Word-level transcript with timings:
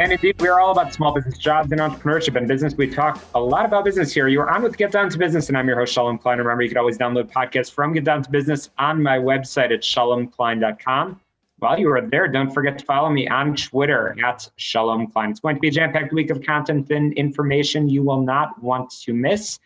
And 0.00 0.12
indeed, 0.12 0.40
we 0.40 0.48
are 0.48 0.58
all 0.58 0.72
about 0.72 0.94
small 0.94 1.12
business 1.12 1.36
jobs 1.36 1.70
and 1.72 1.78
entrepreneurship 1.78 2.34
and 2.34 2.48
business. 2.48 2.74
We 2.74 2.88
talk 2.88 3.22
a 3.34 3.38
lot 3.38 3.66
about 3.66 3.84
business 3.84 4.14
here. 4.14 4.28
You 4.28 4.40
are 4.40 4.48
on 4.48 4.62
with 4.62 4.78
Get 4.78 4.92
Down 4.92 5.10
to 5.10 5.18
Business, 5.18 5.48
and 5.48 5.58
I'm 5.58 5.68
your 5.68 5.78
host, 5.78 5.92
Shalom 5.92 6.16
Klein. 6.16 6.38
Remember, 6.38 6.62
you 6.62 6.70
can 6.70 6.78
always 6.78 6.96
download 6.96 7.30
podcasts 7.30 7.70
from 7.70 7.92
Get 7.92 8.04
Down 8.04 8.22
to 8.22 8.30
Business 8.30 8.70
on 8.78 9.02
my 9.02 9.18
website 9.18 9.70
at 9.70 9.82
shalomklein.com. 9.82 11.20
While 11.58 11.78
you 11.78 11.92
are 11.92 12.00
there, 12.00 12.28
don't 12.28 12.50
forget 12.50 12.78
to 12.78 12.84
follow 12.86 13.10
me 13.10 13.28
on 13.28 13.54
Twitter 13.54 14.16
at 14.24 14.48
Shalom 14.56 15.08
Klein. 15.08 15.32
It's 15.32 15.40
going 15.40 15.56
to 15.56 15.60
be 15.60 15.68
a 15.68 15.70
jam 15.70 15.92
packed 15.92 16.14
week 16.14 16.30
of 16.30 16.42
content 16.42 16.90
and 16.90 17.12
information 17.12 17.86
you 17.86 18.02
will 18.02 18.22
not 18.22 18.58
want 18.62 18.90
to 19.02 19.12
miss. 19.12 19.58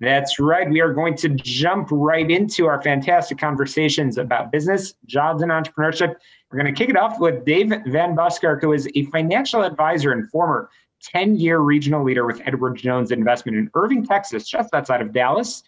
That's 0.00 0.40
right. 0.40 0.68
We 0.68 0.80
are 0.80 0.94
going 0.94 1.16
to 1.18 1.28
jump 1.28 1.88
right 1.92 2.28
into 2.28 2.66
our 2.66 2.80
fantastic 2.80 3.36
conversations 3.36 4.16
about 4.16 4.50
business, 4.50 4.94
jobs, 5.04 5.42
and 5.42 5.52
entrepreneurship. 5.52 6.14
We're 6.52 6.62
going 6.62 6.74
to 6.74 6.78
kick 6.78 6.90
it 6.90 6.98
off 6.98 7.18
with 7.18 7.46
Dave 7.46 7.72
Van 7.86 8.14
Buskirk, 8.14 8.60
who 8.60 8.74
is 8.74 8.86
a 8.94 9.06
financial 9.06 9.62
advisor 9.62 10.12
and 10.12 10.30
former 10.30 10.68
10 11.02 11.36
year 11.36 11.60
regional 11.60 12.04
leader 12.04 12.26
with 12.26 12.42
Edward 12.44 12.76
Jones 12.76 13.10
Investment 13.10 13.56
in 13.56 13.70
Irving, 13.74 14.04
Texas, 14.04 14.46
just 14.46 14.68
outside 14.74 15.00
of 15.00 15.14
Dallas. 15.14 15.62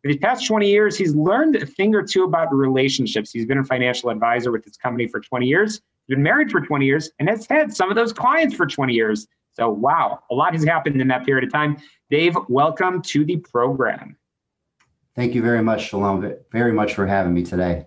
For 0.00 0.12
the 0.12 0.18
past 0.18 0.46
20 0.46 0.70
years, 0.70 0.96
he's 0.96 1.12
learned 1.12 1.56
a 1.56 1.66
thing 1.66 1.92
or 1.92 2.04
two 2.04 2.22
about 2.22 2.54
relationships. 2.54 3.32
He's 3.32 3.46
been 3.46 3.58
a 3.58 3.64
financial 3.64 4.10
advisor 4.10 4.52
with 4.52 4.64
his 4.64 4.76
company 4.76 5.08
for 5.08 5.18
20 5.18 5.44
years, 5.44 5.80
he's 6.06 6.14
been 6.14 6.22
married 6.22 6.52
for 6.52 6.60
20 6.60 6.86
years, 6.86 7.10
and 7.18 7.28
has 7.28 7.44
had 7.44 7.74
some 7.74 7.90
of 7.90 7.96
those 7.96 8.12
clients 8.12 8.54
for 8.54 8.64
20 8.64 8.94
years. 8.94 9.26
So, 9.54 9.68
wow, 9.68 10.20
a 10.30 10.34
lot 10.36 10.52
has 10.54 10.62
happened 10.62 11.00
in 11.00 11.08
that 11.08 11.26
period 11.26 11.42
of 11.48 11.52
time. 11.52 11.78
Dave, 12.10 12.36
welcome 12.48 13.02
to 13.02 13.24
the 13.24 13.38
program. 13.38 14.16
Thank 15.16 15.34
you 15.34 15.42
very 15.42 15.64
much, 15.64 15.88
Shalom, 15.88 16.32
very 16.52 16.72
much 16.72 16.94
for 16.94 17.08
having 17.08 17.34
me 17.34 17.42
today. 17.42 17.86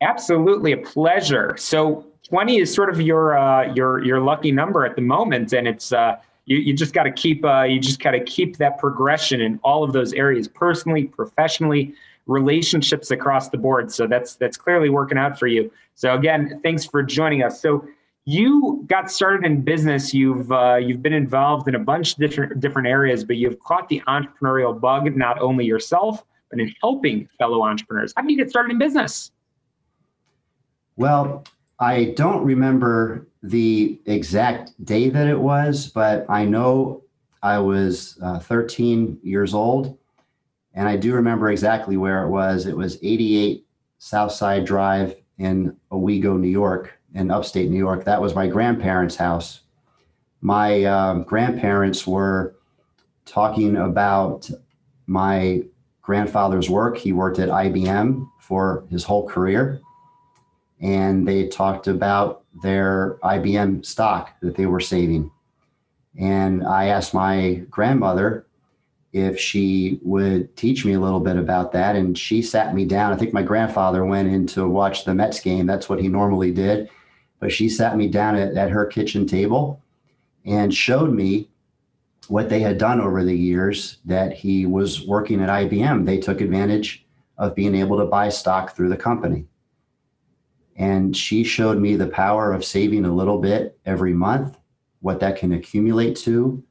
Absolutely 0.00 0.72
a 0.72 0.78
pleasure. 0.78 1.56
So, 1.58 2.06
20 2.28 2.58
is 2.58 2.72
sort 2.72 2.88
of 2.88 3.00
your 3.00 3.36
uh, 3.36 3.72
your 3.74 4.02
your 4.02 4.20
lucky 4.20 4.50
number 4.50 4.86
at 4.86 4.96
the 4.96 5.02
moment, 5.02 5.52
and 5.52 5.68
it's 5.68 5.92
uh, 5.92 6.16
you 6.46 6.58
you 6.58 6.74
just 6.74 6.94
got 6.94 7.04
to 7.04 7.12
keep 7.12 7.44
uh, 7.44 7.62
you 7.62 7.78
just 7.78 8.00
got 8.00 8.12
to 8.12 8.24
keep 8.24 8.56
that 8.56 8.78
progression 8.78 9.40
in 9.40 9.60
all 9.62 9.84
of 9.84 9.92
those 9.92 10.12
areas, 10.14 10.48
personally, 10.48 11.04
professionally, 11.04 11.94
relationships 12.26 13.10
across 13.10 13.50
the 13.50 13.58
board. 13.58 13.92
So 13.92 14.06
that's 14.06 14.36
that's 14.36 14.56
clearly 14.56 14.88
working 14.88 15.18
out 15.18 15.38
for 15.38 15.46
you. 15.46 15.70
So 15.94 16.14
again, 16.14 16.60
thanks 16.62 16.84
for 16.84 17.02
joining 17.02 17.42
us. 17.42 17.60
So 17.60 17.86
you 18.24 18.84
got 18.88 19.10
started 19.10 19.44
in 19.44 19.62
business. 19.62 20.14
You've 20.14 20.50
uh, 20.50 20.76
you've 20.76 21.02
been 21.02 21.12
involved 21.12 21.68
in 21.68 21.74
a 21.74 21.78
bunch 21.78 22.12
of 22.12 22.18
different 22.18 22.60
different 22.60 22.88
areas, 22.88 23.24
but 23.24 23.36
you've 23.36 23.58
caught 23.60 23.88
the 23.88 24.02
entrepreneurial 24.08 24.78
bug 24.78 25.14
not 25.16 25.40
only 25.40 25.64
yourself, 25.64 26.24
but 26.50 26.58
in 26.58 26.74
helping 26.80 27.28
fellow 27.38 27.62
entrepreneurs. 27.62 28.12
How 28.16 28.22
did 28.22 28.30
you 28.30 28.36
get 28.36 28.48
started 28.48 28.72
in 28.72 28.78
business? 28.78 29.30
Well, 30.96 31.44
I 31.80 32.14
don't 32.16 32.44
remember 32.44 33.26
the 33.42 34.00
exact 34.06 34.72
day 34.84 35.10
that 35.10 35.26
it 35.26 35.38
was, 35.38 35.88
but 35.88 36.24
I 36.28 36.44
know 36.44 37.02
I 37.42 37.58
was 37.58 38.18
uh, 38.22 38.38
13 38.38 39.18
years 39.22 39.54
old, 39.54 39.98
and 40.72 40.88
I 40.88 40.96
do 40.96 41.14
remember 41.14 41.50
exactly 41.50 41.96
where 41.96 42.22
it 42.22 42.30
was. 42.30 42.66
It 42.66 42.76
was 42.76 42.98
88 43.02 43.66
Southside 43.98 44.64
Drive 44.64 45.16
in 45.38 45.76
Owego, 45.90 46.38
New 46.38 46.48
York 46.48 46.98
in 47.14 47.30
upstate 47.30 47.70
New 47.70 47.78
York. 47.78 48.04
That 48.04 48.20
was 48.20 48.34
my 48.34 48.46
grandparents' 48.46 49.16
house. 49.16 49.60
My 50.40 50.84
um, 50.84 51.22
grandparents 51.22 52.06
were 52.06 52.56
talking 53.24 53.76
about 53.76 54.50
my 55.06 55.62
grandfather's 56.02 56.68
work. 56.68 56.98
He 56.98 57.12
worked 57.12 57.38
at 57.38 57.48
IBM 57.48 58.28
for 58.40 58.84
his 58.90 59.04
whole 59.04 59.26
career. 59.26 59.80
And 60.80 61.26
they 61.26 61.48
talked 61.48 61.86
about 61.86 62.44
their 62.62 63.18
IBM 63.22 63.84
stock 63.84 64.32
that 64.40 64.56
they 64.56 64.66
were 64.66 64.80
saving. 64.80 65.30
And 66.18 66.64
I 66.64 66.86
asked 66.86 67.14
my 67.14 67.64
grandmother 67.70 68.46
if 69.12 69.38
she 69.38 70.00
would 70.02 70.56
teach 70.56 70.84
me 70.84 70.94
a 70.94 71.00
little 71.00 71.20
bit 71.20 71.36
about 71.36 71.72
that. 71.72 71.96
And 71.96 72.18
she 72.18 72.42
sat 72.42 72.74
me 72.74 72.84
down. 72.84 73.12
I 73.12 73.16
think 73.16 73.32
my 73.32 73.42
grandfather 73.42 74.04
went 74.04 74.28
in 74.28 74.46
to 74.48 74.68
watch 74.68 75.04
the 75.04 75.14
Mets 75.14 75.40
game. 75.40 75.66
That's 75.66 75.88
what 75.88 76.00
he 76.00 76.08
normally 76.08 76.50
did 76.50 76.90
but 77.44 77.52
she 77.52 77.68
sat 77.68 77.98
me 77.98 78.08
down 78.08 78.36
at, 78.36 78.56
at 78.56 78.70
her 78.70 78.86
kitchen 78.86 79.26
table 79.26 79.82
and 80.46 80.74
showed 80.74 81.12
me 81.12 81.50
what 82.28 82.48
they 82.48 82.60
had 82.60 82.78
done 82.78 83.02
over 83.02 83.22
the 83.22 83.36
years 83.36 83.98
that 84.06 84.32
he 84.32 84.64
was 84.64 85.06
working 85.06 85.42
at 85.42 85.50
IBM. 85.50 86.06
They 86.06 86.16
took 86.16 86.40
advantage 86.40 87.04
of 87.36 87.54
being 87.54 87.74
able 87.74 87.98
to 87.98 88.06
buy 88.06 88.30
stock 88.30 88.74
through 88.74 88.88
the 88.88 88.96
company. 88.96 89.44
And 90.76 91.16
she 91.16 91.44
showed 91.44 91.78
me 91.78 91.96
the 91.96 92.08
power 92.08 92.52
of 92.52 92.64
saving 92.64 93.04
a 93.04 93.14
little 93.14 93.38
bit 93.38 93.78
every 93.86 94.12
month, 94.12 94.58
what 95.00 95.20
that 95.20 95.38
can 95.38 95.52
accumulate 95.52 96.16
to, 96.16 96.62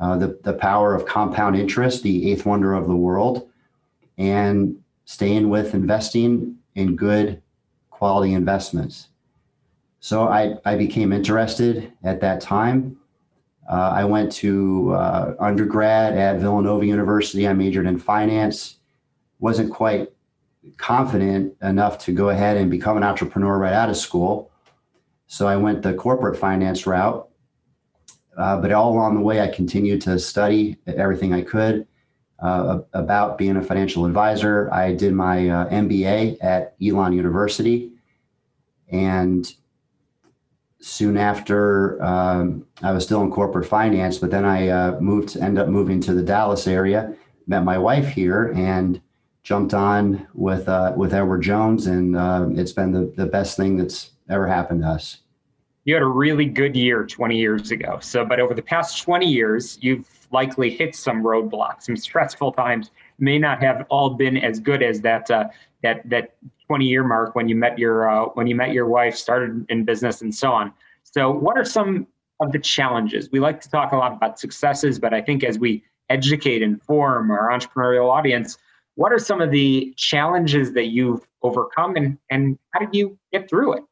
uh, 0.00 0.16
the, 0.16 0.38
the 0.44 0.52
power 0.52 0.94
of 0.94 1.06
compound 1.06 1.56
interest, 1.56 2.02
the 2.02 2.30
eighth 2.30 2.46
wonder 2.46 2.74
of 2.74 2.86
the 2.86 2.94
world, 2.94 3.48
and 4.18 4.78
staying 5.04 5.48
with 5.48 5.74
investing 5.74 6.56
in 6.74 6.96
good 6.96 7.42
quality 7.90 8.34
investments. 8.34 9.08
So 10.00 10.28
I, 10.28 10.56
I 10.64 10.76
became 10.76 11.12
interested 11.12 11.92
at 12.04 12.20
that 12.20 12.40
time. 12.40 12.98
Uh, 13.68 13.90
I 13.94 14.04
went 14.04 14.30
to 14.32 14.92
uh, 14.94 15.34
undergrad 15.40 16.16
at 16.16 16.38
Villanova 16.38 16.86
University. 16.86 17.48
I 17.48 17.52
majored 17.54 17.86
in 17.86 17.98
finance. 17.98 18.76
Wasn't 19.40 19.72
quite 19.72 20.12
confident 20.76 21.54
enough 21.62 21.98
to 22.04 22.12
go 22.12 22.30
ahead 22.30 22.56
and 22.56 22.70
become 22.70 22.96
an 22.96 23.02
entrepreneur 23.02 23.58
right 23.58 23.72
out 23.72 23.88
of 23.88 23.96
school. 23.96 24.50
So 25.26 25.46
I 25.46 25.56
went 25.56 25.82
the 25.82 25.94
corporate 25.94 26.38
finance 26.38 26.86
route. 26.86 27.28
Uh, 28.36 28.60
but 28.60 28.70
all 28.70 28.92
along 28.92 29.14
the 29.14 29.20
way, 29.22 29.40
I 29.40 29.48
continued 29.48 30.02
to 30.02 30.18
study 30.18 30.76
everything 30.86 31.32
I 31.32 31.40
could 31.40 31.86
uh, 32.38 32.80
about 32.92 33.38
being 33.38 33.56
a 33.56 33.62
financial 33.62 34.04
advisor. 34.04 34.72
I 34.72 34.92
did 34.92 35.14
my 35.14 35.48
uh, 35.48 35.68
MBA 35.70 36.38
at 36.42 36.74
Elon 36.82 37.14
University. 37.14 37.92
And 38.90 39.50
soon 40.80 41.16
after 41.16 42.02
um, 42.02 42.66
I 42.82 42.92
was 42.92 43.04
still 43.04 43.22
in 43.22 43.30
corporate 43.30 43.66
finance, 43.66 44.18
but 44.18 44.30
then 44.30 44.44
I 44.44 44.68
uh, 44.68 45.00
moved 45.00 45.30
to 45.30 45.42
end 45.42 45.58
up 45.58 45.68
moving 45.68 46.00
to 46.02 46.14
the 46.14 46.22
Dallas 46.22 46.66
area, 46.66 47.14
met 47.46 47.64
my 47.64 47.78
wife 47.78 48.08
here, 48.08 48.52
and 48.54 49.00
jumped 49.46 49.74
on 49.74 50.26
with 50.34 50.68
uh, 50.68 50.92
with 50.96 51.14
Edward 51.14 51.40
Jones, 51.40 51.86
and 51.86 52.16
uh, 52.16 52.48
it's 52.54 52.72
been 52.72 52.90
the, 52.90 53.12
the 53.16 53.26
best 53.26 53.56
thing 53.56 53.76
that's 53.76 54.10
ever 54.28 54.44
happened 54.44 54.82
to 54.82 54.88
us. 54.88 55.18
You 55.84 55.94
had 55.94 56.02
a 56.02 56.08
really 56.08 56.46
good 56.46 56.74
year 56.74 57.06
20 57.06 57.38
years 57.38 57.70
ago. 57.70 58.00
So, 58.02 58.24
but 58.24 58.40
over 58.40 58.54
the 58.54 58.62
past 58.62 59.00
20 59.04 59.24
years, 59.24 59.78
you've 59.80 60.08
likely 60.32 60.68
hit 60.68 60.96
some 60.96 61.22
roadblocks, 61.22 61.82
some 61.82 61.96
stressful 61.96 62.50
times. 62.52 62.90
May 63.20 63.38
not 63.38 63.62
have 63.62 63.86
all 63.88 64.10
been 64.10 64.36
as 64.36 64.58
good 64.58 64.82
as 64.82 65.00
that 65.02 65.30
uh, 65.30 65.44
that 65.84 66.02
that 66.10 66.34
20 66.66 66.84
year 66.84 67.04
mark 67.04 67.36
when 67.36 67.48
you 67.48 67.54
met 67.54 67.78
your 67.78 68.10
uh, 68.10 68.24
when 68.34 68.48
you 68.48 68.56
met 68.56 68.72
your 68.72 68.88
wife, 68.88 69.14
started 69.14 69.64
in 69.68 69.84
business, 69.84 70.22
and 70.22 70.34
so 70.34 70.50
on. 70.50 70.72
So, 71.04 71.30
what 71.30 71.56
are 71.56 71.64
some 71.64 72.08
of 72.40 72.50
the 72.50 72.58
challenges? 72.58 73.30
We 73.30 73.38
like 73.38 73.60
to 73.60 73.70
talk 73.70 73.92
a 73.92 73.96
lot 73.96 74.12
about 74.12 74.40
successes, 74.40 74.98
but 74.98 75.14
I 75.14 75.22
think 75.22 75.44
as 75.44 75.56
we 75.56 75.84
educate, 76.08 76.62
and 76.62 76.74
inform 76.74 77.30
our 77.30 77.48
entrepreneurial 77.48 78.10
audience, 78.10 78.58
what 78.96 79.12
are 79.12 79.18
some 79.18 79.40
of 79.40 79.50
the 79.50 79.94
challenges 79.96 80.72
that 80.72 80.86
you've 80.86 81.26
overcome, 81.42 81.96
and 81.96 82.18
and 82.30 82.58
how 82.72 82.80
did 82.80 82.94
you 82.94 83.18
get 83.32 83.48
through 83.48 83.74
it? 83.74 83.84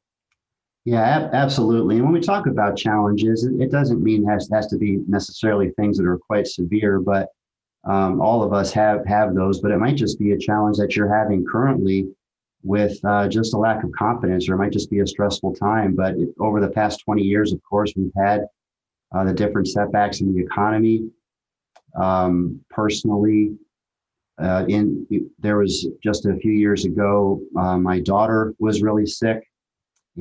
Yeah, 0.84 1.30
absolutely. 1.32 1.96
And 1.96 2.04
when 2.04 2.12
we 2.12 2.20
talk 2.20 2.46
about 2.46 2.76
challenges, 2.76 3.44
it 3.44 3.70
doesn't 3.70 4.02
mean 4.02 4.26
has 4.26 4.50
has 4.52 4.66
to 4.68 4.76
be 4.76 4.98
necessarily 5.06 5.70
things 5.70 5.96
that 5.96 6.06
are 6.06 6.18
quite 6.18 6.46
severe, 6.46 7.00
but 7.00 7.28
um, 7.84 8.20
all 8.20 8.42
of 8.42 8.52
us 8.52 8.72
have 8.72 9.06
have 9.06 9.34
those. 9.34 9.60
But 9.60 9.70
it 9.70 9.78
might 9.78 9.96
just 9.96 10.18
be 10.18 10.32
a 10.32 10.38
challenge 10.38 10.76
that 10.78 10.96
you're 10.96 11.14
having 11.14 11.44
currently 11.44 12.08
with 12.62 12.98
uh, 13.04 13.28
just 13.28 13.54
a 13.54 13.58
lack 13.58 13.84
of 13.84 13.92
confidence, 13.92 14.48
or 14.48 14.54
it 14.54 14.58
might 14.58 14.72
just 14.72 14.90
be 14.90 15.00
a 15.00 15.06
stressful 15.06 15.54
time. 15.54 15.94
But 15.94 16.16
it, 16.16 16.30
over 16.40 16.60
the 16.60 16.70
past 16.70 17.00
20 17.04 17.22
years, 17.22 17.52
of 17.52 17.62
course, 17.62 17.92
we've 17.96 18.12
had 18.16 18.46
uh, 19.14 19.24
the 19.24 19.34
different 19.34 19.68
setbacks 19.68 20.20
in 20.20 20.34
the 20.34 20.42
economy. 20.42 21.10
Um, 21.94 22.60
personally, 22.70 23.56
Uh, 24.42 24.64
in 24.68 25.06
there 25.38 25.58
was 25.58 25.86
just 26.02 26.26
a 26.26 26.36
few 26.36 26.52
years 26.52 26.84
ago, 26.84 27.40
uh, 27.56 27.78
my 27.78 28.00
daughter 28.00 28.52
was 28.58 28.82
really 28.82 29.06
sick, 29.06 29.48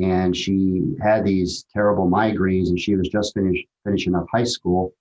and 0.01 0.36
she 0.36 0.83
had 1.01 1.25
these 1.25 1.65
terrible 1.74 2.07
migraines, 2.07 2.69
and 2.69 2.80
she 2.80 2.95
was 2.95 3.10
just 3.10 3.33
finished 3.33 3.65
finishing 3.83 4.13
up 4.13 4.27
high 4.31 4.44
school, 4.44 4.94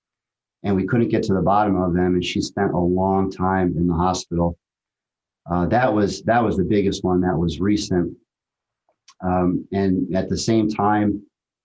and 0.63 0.75
we 0.75 0.85
couldn't 0.87 1.09
get 1.09 1.21
to 1.23 1.33
the 1.33 1.41
bottom 1.41 1.79
of 1.79 1.93
them, 1.93 2.15
and 2.15 2.25
she 2.25 2.41
spent 2.41 2.73
a 2.73 2.77
long 2.77 3.29
time 3.29 3.75
in 3.77 3.87
the 3.87 3.93
hospital. 3.93 4.57
Uh, 5.49 5.67
that 5.67 5.93
was 5.93 6.23
that 6.23 6.43
was 6.43 6.57
the 6.57 6.63
biggest 6.63 7.03
one 7.03 7.21
that 7.21 7.37
was 7.37 7.59
recent, 7.59 8.17
um, 9.23 9.67
and 9.71 10.15
at 10.15 10.27
the 10.27 10.37
same 10.37 10.67
time, 10.67 11.21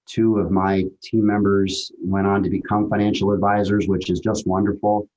two 0.06 0.38
of 0.38 0.50
my 0.50 0.84
team 1.02 1.24
members 1.24 1.90
went 2.02 2.26
on 2.26 2.42
to 2.42 2.50
become 2.50 2.90
financial 2.90 3.32
advisors, 3.32 3.88
which 3.88 4.10
is 4.10 4.20
just 4.20 4.46
wonderful 4.46 5.08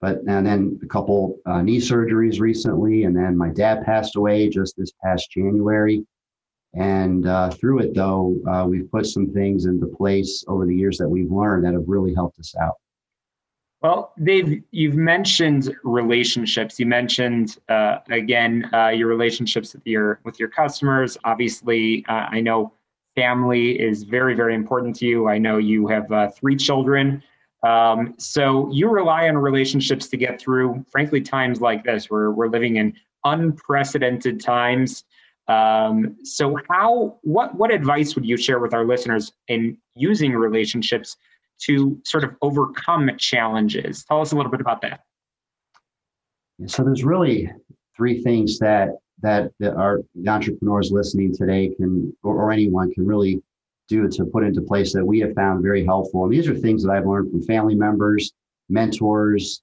but 0.00 0.18
and 0.26 0.46
then 0.46 0.78
a 0.82 0.86
couple 0.86 1.38
uh, 1.46 1.62
knee 1.62 1.78
surgeries 1.78 2.40
recently, 2.40 3.04
and 3.04 3.14
then 3.14 3.36
my 3.36 3.50
dad 3.50 3.84
passed 3.84 4.16
away 4.16 4.48
just 4.48 4.76
this 4.76 4.92
past 5.04 5.30
January. 5.30 6.04
And 6.74 7.26
uh, 7.26 7.50
through 7.50 7.80
it, 7.80 7.94
though, 7.94 8.36
uh, 8.48 8.64
we've 8.66 8.90
put 8.90 9.04
some 9.04 9.32
things 9.32 9.66
into 9.66 9.86
place 9.86 10.44
over 10.46 10.66
the 10.66 10.74
years 10.74 10.98
that 10.98 11.08
we've 11.08 11.30
learned 11.30 11.64
that 11.64 11.74
have 11.74 11.88
really 11.88 12.14
helped 12.14 12.38
us 12.38 12.54
out. 12.60 12.74
Well, 13.82 14.12
Dave, 14.22 14.62
you've 14.70 14.94
mentioned 14.94 15.74
relationships. 15.84 16.78
You 16.78 16.86
mentioned 16.86 17.58
uh, 17.68 17.98
again 18.10 18.70
uh, 18.72 18.88
your 18.88 19.08
relationships 19.08 19.74
with 19.74 19.86
your 19.86 20.20
with 20.24 20.38
your 20.38 20.48
customers. 20.48 21.18
Obviously, 21.24 22.04
uh, 22.08 22.26
I 22.30 22.40
know 22.40 22.72
family 23.16 23.80
is 23.80 24.02
very 24.04 24.34
very 24.34 24.54
important 24.54 24.96
to 24.96 25.06
you. 25.06 25.28
I 25.28 25.38
know 25.38 25.58
you 25.58 25.86
have 25.88 26.06
three 26.36 26.56
children. 26.56 27.22
Um, 27.62 28.14
so 28.18 28.70
you 28.72 28.88
rely 28.88 29.28
on 29.28 29.36
relationships 29.36 30.08
to 30.08 30.16
get 30.16 30.40
through, 30.40 30.84
frankly, 30.90 31.20
times 31.20 31.60
like 31.60 31.84
this 31.84 32.10
where 32.10 32.30
we're 32.30 32.48
living 32.48 32.76
in 32.76 32.94
unprecedented 33.24 34.40
times. 34.40 35.04
Um, 35.48 36.16
so 36.22 36.56
how 36.68 37.18
what 37.22 37.54
what 37.56 37.72
advice 37.72 38.14
would 38.14 38.24
you 38.24 38.36
share 38.36 38.60
with 38.60 38.72
our 38.72 38.86
listeners 38.86 39.32
in 39.48 39.76
using 39.94 40.32
relationships 40.32 41.16
to 41.62 42.00
sort 42.04 42.24
of 42.24 42.34
overcome 42.40 43.10
challenges? 43.18 44.04
Tell 44.04 44.20
us 44.20 44.32
a 44.32 44.36
little 44.36 44.50
bit 44.50 44.60
about 44.60 44.80
that. 44.82 45.00
So 46.66 46.84
there's 46.84 47.04
really 47.04 47.50
three 47.96 48.22
things 48.22 48.58
that 48.60 48.90
that, 49.22 49.50
that 49.58 49.74
our 49.74 50.00
entrepreneurs 50.26 50.90
listening 50.92 51.34
today 51.34 51.74
can 51.76 52.16
or, 52.22 52.36
or 52.36 52.52
anyone 52.52 52.90
can 52.92 53.06
really 53.06 53.42
do 53.90 54.08
to 54.08 54.24
put 54.24 54.44
into 54.44 54.62
place 54.62 54.92
that 54.94 55.04
we 55.04 55.18
have 55.20 55.34
found 55.34 55.62
very 55.62 55.84
helpful. 55.84 56.24
And 56.24 56.32
these 56.32 56.48
are 56.48 56.54
things 56.54 56.82
that 56.82 56.92
I've 56.92 57.06
learned 57.06 57.30
from 57.30 57.42
family 57.42 57.74
members, 57.74 58.32
mentors, 58.68 59.62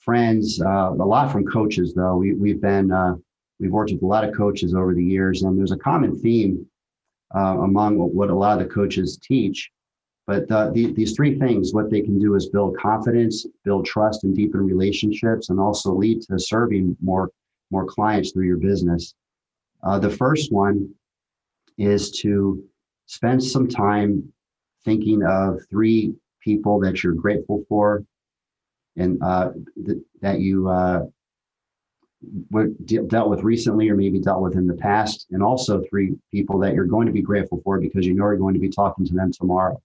friends, 0.00 0.60
uh, 0.60 0.90
a 0.92 1.08
lot 1.14 1.32
from 1.32 1.46
coaches. 1.46 1.94
Though 1.94 2.16
we, 2.16 2.34
we've 2.34 2.60
been 2.60 2.92
uh, 2.92 3.14
we've 3.58 3.72
worked 3.72 3.92
with 3.92 4.02
a 4.02 4.06
lot 4.06 4.24
of 4.28 4.36
coaches 4.36 4.74
over 4.74 4.94
the 4.94 5.04
years, 5.04 5.42
and 5.42 5.56
there's 5.56 5.72
a 5.72 5.78
common 5.78 6.18
theme 6.18 6.66
uh, 7.34 7.58
among 7.60 7.96
what 7.96 8.30
a 8.30 8.34
lot 8.34 8.60
of 8.60 8.68
the 8.68 8.74
coaches 8.74 9.18
teach. 9.22 9.70
But 10.26 10.46
the, 10.46 10.70
the, 10.74 10.92
these 10.92 11.14
three 11.16 11.38
things, 11.38 11.72
what 11.72 11.90
they 11.90 12.02
can 12.02 12.18
do 12.18 12.34
is 12.34 12.50
build 12.50 12.76
confidence, 12.76 13.46
build 13.64 13.86
trust, 13.86 14.24
and 14.24 14.36
deepen 14.36 14.60
relationships, 14.60 15.48
and 15.48 15.58
also 15.58 15.94
lead 15.94 16.20
to 16.22 16.38
serving 16.38 16.96
more 17.00 17.30
more 17.70 17.86
clients 17.86 18.32
through 18.32 18.46
your 18.46 18.56
business. 18.58 19.14
Uh, 19.82 19.98
the 19.98 20.10
first 20.10 20.52
one 20.52 20.88
is 21.76 22.10
to 22.10 22.64
spend 23.08 23.42
some 23.42 23.66
time 23.66 24.32
thinking 24.84 25.22
of 25.24 25.60
three 25.70 26.14
people 26.40 26.78
that 26.78 27.02
you're 27.02 27.14
grateful 27.14 27.64
for 27.68 28.04
and 28.96 29.20
uh, 29.22 29.50
th- 29.84 29.98
that 30.20 30.40
you 30.40 30.68
uh, 30.68 31.04
were 32.50 32.68
de- 32.84 33.02
dealt 33.02 33.30
with 33.30 33.42
recently 33.42 33.88
or 33.88 33.96
maybe 33.96 34.20
dealt 34.20 34.42
with 34.42 34.56
in 34.56 34.66
the 34.66 34.74
past, 34.74 35.26
and 35.30 35.42
also 35.42 35.82
three 35.88 36.14
people 36.32 36.58
that 36.58 36.74
you're 36.74 36.84
going 36.84 37.06
to 37.06 37.12
be 37.12 37.22
grateful 37.22 37.60
for 37.64 37.80
because 37.80 38.06
you 38.06 38.14
know 38.14 38.24
you're 38.24 38.36
going 38.36 38.54
to 38.54 38.60
be 38.60 38.68
talking 38.68 39.06
to 39.06 39.14
them 39.14 39.32
tomorrow. 39.32 39.80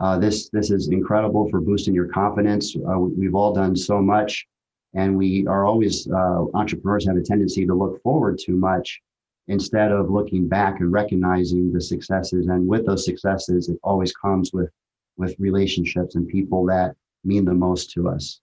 Uh, 0.00 0.18
this 0.18 0.48
this 0.50 0.70
is 0.70 0.88
incredible 0.88 1.48
for 1.48 1.60
boosting 1.60 1.94
your 1.94 2.08
confidence. 2.08 2.74
Uh, 2.76 2.98
we've 2.98 3.34
all 3.34 3.52
done 3.54 3.76
so 3.76 4.00
much, 4.02 4.46
and 4.94 5.16
we 5.16 5.46
are 5.46 5.64
always 5.64 6.08
uh, 6.08 6.44
entrepreneurs 6.54 7.06
have 7.06 7.16
a 7.16 7.22
tendency 7.22 7.64
to 7.64 7.74
look 7.74 8.02
forward 8.02 8.38
too 8.38 8.56
much 8.56 9.00
instead 9.48 9.92
of 9.92 10.10
looking 10.10 10.48
back 10.48 10.80
and 10.80 10.92
recognizing 10.92 11.72
the 11.72 11.80
successes. 11.80 12.46
And 12.46 12.66
with 12.66 12.86
those 12.86 13.04
successes, 13.04 13.68
it 13.68 13.78
always 13.82 14.12
comes 14.12 14.52
with 14.52 14.70
with 15.16 15.34
relationships 15.38 16.14
and 16.14 16.28
people 16.28 16.66
that 16.66 16.94
mean 17.24 17.44
the 17.44 17.54
most 17.54 17.90
to 17.90 18.08
us. 18.08 18.40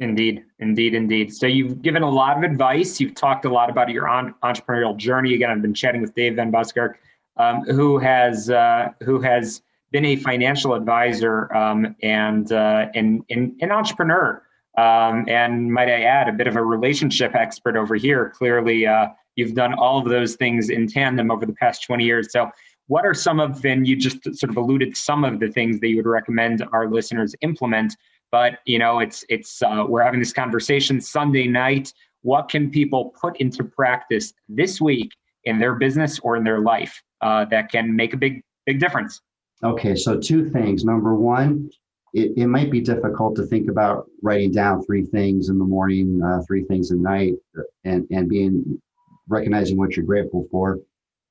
Indeed, 0.00 0.44
indeed, 0.58 0.94
indeed. 0.94 1.32
So 1.34 1.46
you've 1.46 1.82
given 1.82 2.02
a 2.02 2.10
lot 2.10 2.36
of 2.36 2.44
advice. 2.44 3.00
You've 3.00 3.14
talked 3.14 3.44
a 3.44 3.48
lot 3.48 3.68
about 3.70 3.88
your 3.88 4.08
on, 4.08 4.34
entrepreneurial 4.44 4.96
journey. 4.96 5.34
Again, 5.34 5.50
I've 5.50 5.62
been 5.62 5.74
chatting 5.74 6.00
with 6.00 6.14
Dave 6.14 6.36
Van 6.36 6.50
Buskirk, 6.50 6.98
um, 7.36 7.62
who 7.62 7.98
has 7.98 8.50
uh, 8.50 8.90
who 9.02 9.20
has 9.20 9.62
been 9.90 10.04
a 10.04 10.16
financial 10.16 10.74
advisor 10.74 11.52
um, 11.54 11.96
and, 12.02 12.52
uh, 12.52 12.86
and, 12.94 13.24
and 13.30 13.56
an 13.60 13.72
entrepreneur. 13.72 14.42
Um, 14.76 15.24
and 15.28 15.72
might 15.72 15.88
I 15.88 16.02
add, 16.02 16.28
a 16.28 16.32
bit 16.32 16.46
of 16.46 16.54
a 16.54 16.62
relationship 16.62 17.34
expert 17.34 17.76
over 17.76 17.96
here. 17.96 18.30
Clearly, 18.36 18.86
uh, 18.86 19.08
You've 19.38 19.54
done 19.54 19.72
all 19.74 20.00
of 20.00 20.08
those 20.08 20.34
things 20.34 20.68
in 20.68 20.88
tandem 20.88 21.30
over 21.30 21.46
the 21.46 21.52
past 21.52 21.84
20 21.84 22.04
years. 22.04 22.32
So, 22.32 22.50
what 22.88 23.06
are 23.06 23.14
some 23.14 23.38
of, 23.38 23.64
and 23.64 23.86
you 23.86 23.94
just 23.94 24.24
sort 24.36 24.50
of 24.50 24.56
alluded 24.56 24.96
some 24.96 25.22
of 25.22 25.38
the 25.38 25.46
things 25.46 25.78
that 25.78 25.88
you 25.88 25.96
would 25.96 26.06
recommend 26.06 26.64
our 26.72 26.90
listeners 26.90 27.36
implement? 27.42 27.94
But 28.32 28.58
you 28.64 28.80
know, 28.80 28.98
it's 28.98 29.24
it's 29.28 29.62
uh, 29.62 29.84
we're 29.86 30.02
having 30.02 30.18
this 30.18 30.32
conversation 30.32 31.00
Sunday 31.00 31.46
night. 31.46 31.92
What 32.22 32.48
can 32.48 32.68
people 32.68 33.14
put 33.20 33.36
into 33.36 33.62
practice 33.62 34.32
this 34.48 34.80
week 34.80 35.12
in 35.44 35.60
their 35.60 35.76
business 35.76 36.18
or 36.18 36.34
in 36.34 36.42
their 36.42 36.58
life 36.58 37.00
uh, 37.20 37.44
that 37.44 37.70
can 37.70 37.94
make 37.94 38.14
a 38.14 38.16
big 38.16 38.42
big 38.66 38.80
difference? 38.80 39.20
Okay, 39.62 39.94
so 39.94 40.18
two 40.18 40.50
things. 40.50 40.84
Number 40.84 41.14
one, 41.14 41.70
it, 42.12 42.32
it 42.36 42.48
might 42.48 42.72
be 42.72 42.80
difficult 42.80 43.36
to 43.36 43.46
think 43.46 43.70
about 43.70 44.10
writing 44.20 44.50
down 44.50 44.82
three 44.82 45.04
things 45.04 45.48
in 45.48 45.58
the 45.58 45.64
morning, 45.64 46.20
uh, 46.24 46.42
three 46.44 46.64
things 46.64 46.90
at 46.90 46.98
night, 46.98 47.34
and 47.84 48.04
and 48.10 48.28
being 48.28 48.80
recognizing 49.28 49.76
what 49.76 49.96
you're 49.96 50.06
grateful 50.06 50.46
for. 50.50 50.78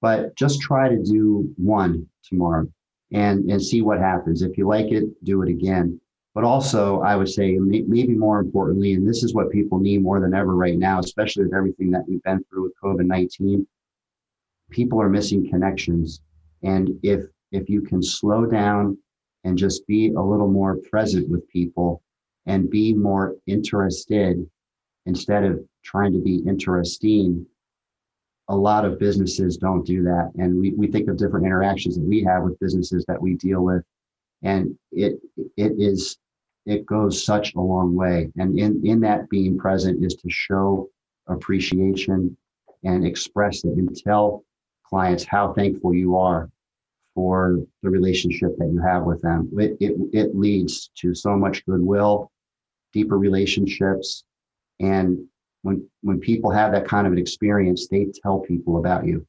But 0.01 0.35
just 0.35 0.61
try 0.61 0.89
to 0.89 1.01
do 1.01 1.51
one 1.57 2.07
tomorrow 2.23 2.67
and, 3.11 3.49
and 3.49 3.61
see 3.61 3.81
what 3.81 3.99
happens. 3.99 4.41
If 4.41 4.57
you 4.57 4.67
like 4.67 4.91
it, 4.91 5.05
do 5.23 5.41
it 5.41 5.49
again. 5.49 5.99
But 6.35 6.43
also, 6.43 7.01
I 7.01 7.15
would 7.15 7.29
say, 7.29 7.57
maybe 7.57 8.13
more 8.13 8.39
importantly, 8.39 8.93
and 8.93 9.07
this 9.07 9.23
is 9.23 9.33
what 9.33 9.49
people 9.49 9.79
need 9.79 10.03
more 10.03 10.19
than 10.19 10.35
ever 10.35 10.55
right 10.55 10.77
now, 10.77 10.99
especially 10.99 11.45
with 11.45 11.55
everything 11.55 11.89
that 11.91 12.03
we've 12.07 12.21
been 12.21 12.43
through 12.43 12.63
with 12.63 12.73
COVID 12.83 13.07
19, 13.07 13.65
people 14.69 15.01
are 15.01 15.09
missing 15.09 15.49
connections. 15.49 16.21
And 16.61 16.91
if 17.01 17.25
if 17.51 17.69
you 17.69 17.81
can 17.81 18.03
slow 18.03 18.45
down 18.45 18.97
and 19.45 19.57
just 19.57 19.87
be 19.87 20.13
a 20.13 20.21
little 20.21 20.49
more 20.49 20.77
present 20.91 21.27
with 21.29 21.47
people 21.49 22.03
and 22.45 22.69
be 22.69 22.93
more 22.93 23.35
interested 23.47 24.37
instead 25.05 25.43
of 25.43 25.59
trying 25.83 26.13
to 26.13 26.19
be 26.19 26.43
interesting, 26.47 27.45
a 28.49 28.55
lot 28.55 28.85
of 28.85 28.99
businesses 28.99 29.57
don't 29.57 29.85
do 29.85 30.03
that. 30.03 30.31
And 30.37 30.59
we, 30.59 30.71
we 30.71 30.87
think 30.87 31.09
of 31.09 31.17
different 31.17 31.45
interactions 31.45 31.95
that 31.95 32.05
we 32.05 32.23
have 32.23 32.43
with 32.43 32.59
businesses 32.59 33.05
that 33.07 33.21
we 33.21 33.35
deal 33.35 33.61
with. 33.61 33.83
And 34.43 34.77
it 34.91 35.19
it 35.57 35.73
is 35.77 36.17
it 36.65 36.85
goes 36.85 37.23
such 37.23 37.55
a 37.55 37.61
long 37.61 37.95
way. 37.95 38.31
And 38.37 38.59
in, 38.59 38.85
in 38.85 38.99
that 39.01 39.29
being 39.29 39.57
present 39.57 40.03
is 40.03 40.15
to 40.15 40.29
show 40.29 40.89
appreciation 41.27 42.35
and 42.83 43.05
express 43.05 43.63
it 43.63 43.77
and 43.77 43.95
tell 43.95 44.43
clients 44.83 45.23
how 45.23 45.53
thankful 45.53 45.93
you 45.93 46.17
are 46.17 46.49
for 47.15 47.59
the 47.83 47.89
relationship 47.89 48.55
that 48.57 48.67
you 48.67 48.79
have 48.79 49.03
with 49.03 49.21
them. 49.21 49.49
It, 49.57 49.77
it, 49.79 49.95
it 50.13 50.35
leads 50.35 50.91
to 50.97 51.15
so 51.15 51.35
much 51.35 51.65
goodwill, 51.65 52.31
deeper 52.93 53.17
relationships, 53.17 54.23
and 54.79 55.25
when 55.67 55.85
when 56.01 56.19
people 56.19 56.49
have 56.49 56.71
that 56.71 56.87
kind 56.87 57.05
of 57.05 57.13
an 57.13 57.19
experience, 57.19 57.87
they 57.87 58.07
tell 58.23 58.39
people 58.39 58.77
about 58.77 59.05
you. 59.05 59.27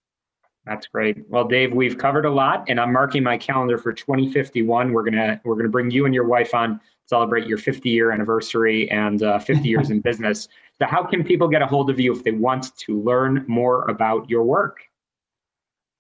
That's 0.65 0.87
great. 0.87 1.17
Well, 1.29 1.45
Dave, 1.45 1.73
we've 1.73 1.99
covered 1.99 2.27
a 2.27 2.31
lot, 2.31 2.65
and 2.69 2.79
I'm 2.79 2.93
marking 2.93 3.23
my 3.23 3.37
calendar 3.37 3.77
for 3.77 3.93
2051. 3.93 4.93
We're 4.93 5.03
gonna 5.03 5.41
we're 5.45 5.57
gonna 5.57 5.69
bring 5.69 5.91
you 5.91 6.07
and 6.07 6.15
your 6.15 6.27
wife 6.27 6.55
on 6.55 6.81
celebrate 7.07 7.47
your 7.47 7.59
50 7.59 7.89
year 7.89 8.13
anniversary 8.13 8.89
and 8.91 9.23
uh, 9.23 9.39
50 9.39 9.67
years 9.67 9.91
in 9.91 10.01
business. 10.09 10.49
So, 10.79 10.87
how 10.87 11.03
can 11.03 11.25
people 11.25 11.49
get 11.49 11.63
a 11.63 11.67
hold 11.67 11.91
of 11.91 11.99
you 11.99 12.13
if 12.13 12.23
they 12.23 12.33
want 12.33 12.77
to 12.77 13.03
learn 13.03 13.45
more 13.49 13.89
about 13.91 14.31
your 14.31 14.45
work? 14.45 14.79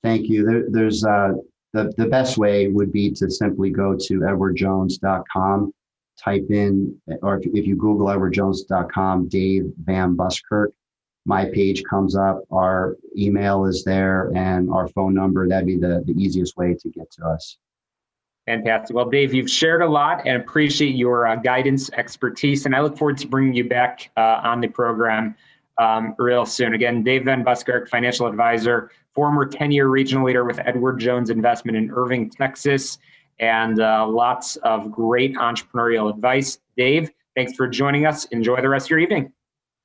Thank 0.04 0.28
you. 0.28 0.44
There, 0.44 0.64
there's 0.70 1.04
uh, 1.04 1.32
the 1.72 1.92
the 1.96 2.06
best 2.06 2.38
way 2.38 2.68
would 2.68 2.92
be 2.92 3.10
to 3.10 3.28
simply 3.28 3.70
go 3.70 3.96
to 3.98 4.20
edwardjones.com 4.20 5.72
type 6.22 6.46
in, 6.50 7.00
or 7.22 7.38
if, 7.38 7.46
if 7.46 7.66
you 7.66 7.76
Google 7.76 8.06
edwardjones.com, 8.06 9.28
Dave 9.28 9.72
Van 9.84 10.14
Buskirk, 10.14 10.72
my 11.24 11.44
page 11.44 11.82
comes 11.84 12.16
up. 12.16 12.42
Our 12.50 12.96
email 13.16 13.66
is 13.66 13.84
there 13.84 14.32
and 14.34 14.70
our 14.70 14.88
phone 14.88 15.14
number. 15.14 15.46
That'd 15.46 15.66
be 15.66 15.76
the, 15.76 16.02
the 16.06 16.12
easiest 16.12 16.56
way 16.56 16.74
to 16.74 16.88
get 16.88 17.10
to 17.12 17.26
us. 17.26 17.58
Fantastic. 18.46 18.96
Well, 18.96 19.10
Dave, 19.10 19.34
you've 19.34 19.50
shared 19.50 19.82
a 19.82 19.86
lot 19.86 20.26
and 20.26 20.40
appreciate 20.40 20.94
your 20.94 21.26
uh, 21.26 21.36
guidance, 21.36 21.90
expertise, 21.90 22.64
and 22.64 22.74
I 22.74 22.80
look 22.80 22.96
forward 22.96 23.18
to 23.18 23.26
bringing 23.26 23.54
you 23.54 23.68
back 23.68 24.10
uh, 24.16 24.40
on 24.42 24.62
the 24.62 24.68
program 24.68 25.36
um, 25.76 26.14
real 26.18 26.46
soon. 26.46 26.72
Again, 26.72 27.02
Dave 27.02 27.26
Van 27.26 27.44
Buskirk, 27.44 27.90
financial 27.90 28.26
advisor, 28.26 28.90
former 29.14 29.44
10 29.44 29.70
year 29.70 29.88
regional 29.88 30.24
leader 30.24 30.44
with 30.44 30.58
Edward 30.60 30.98
Jones 30.98 31.28
Investment 31.28 31.76
in 31.76 31.90
Irving, 31.90 32.30
Texas, 32.30 32.98
and 33.40 33.80
uh, 33.80 34.06
lots 34.06 34.56
of 34.56 34.90
great 34.90 35.34
entrepreneurial 35.36 36.12
advice. 36.12 36.58
Dave, 36.76 37.10
thanks 37.36 37.54
for 37.54 37.68
joining 37.68 38.06
us. 38.06 38.24
Enjoy 38.26 38.60
the 38.60 38.68
rest 38.68 38.86
of 38.86 38.90
your 38.90 38.98
evening. 39.00 39.32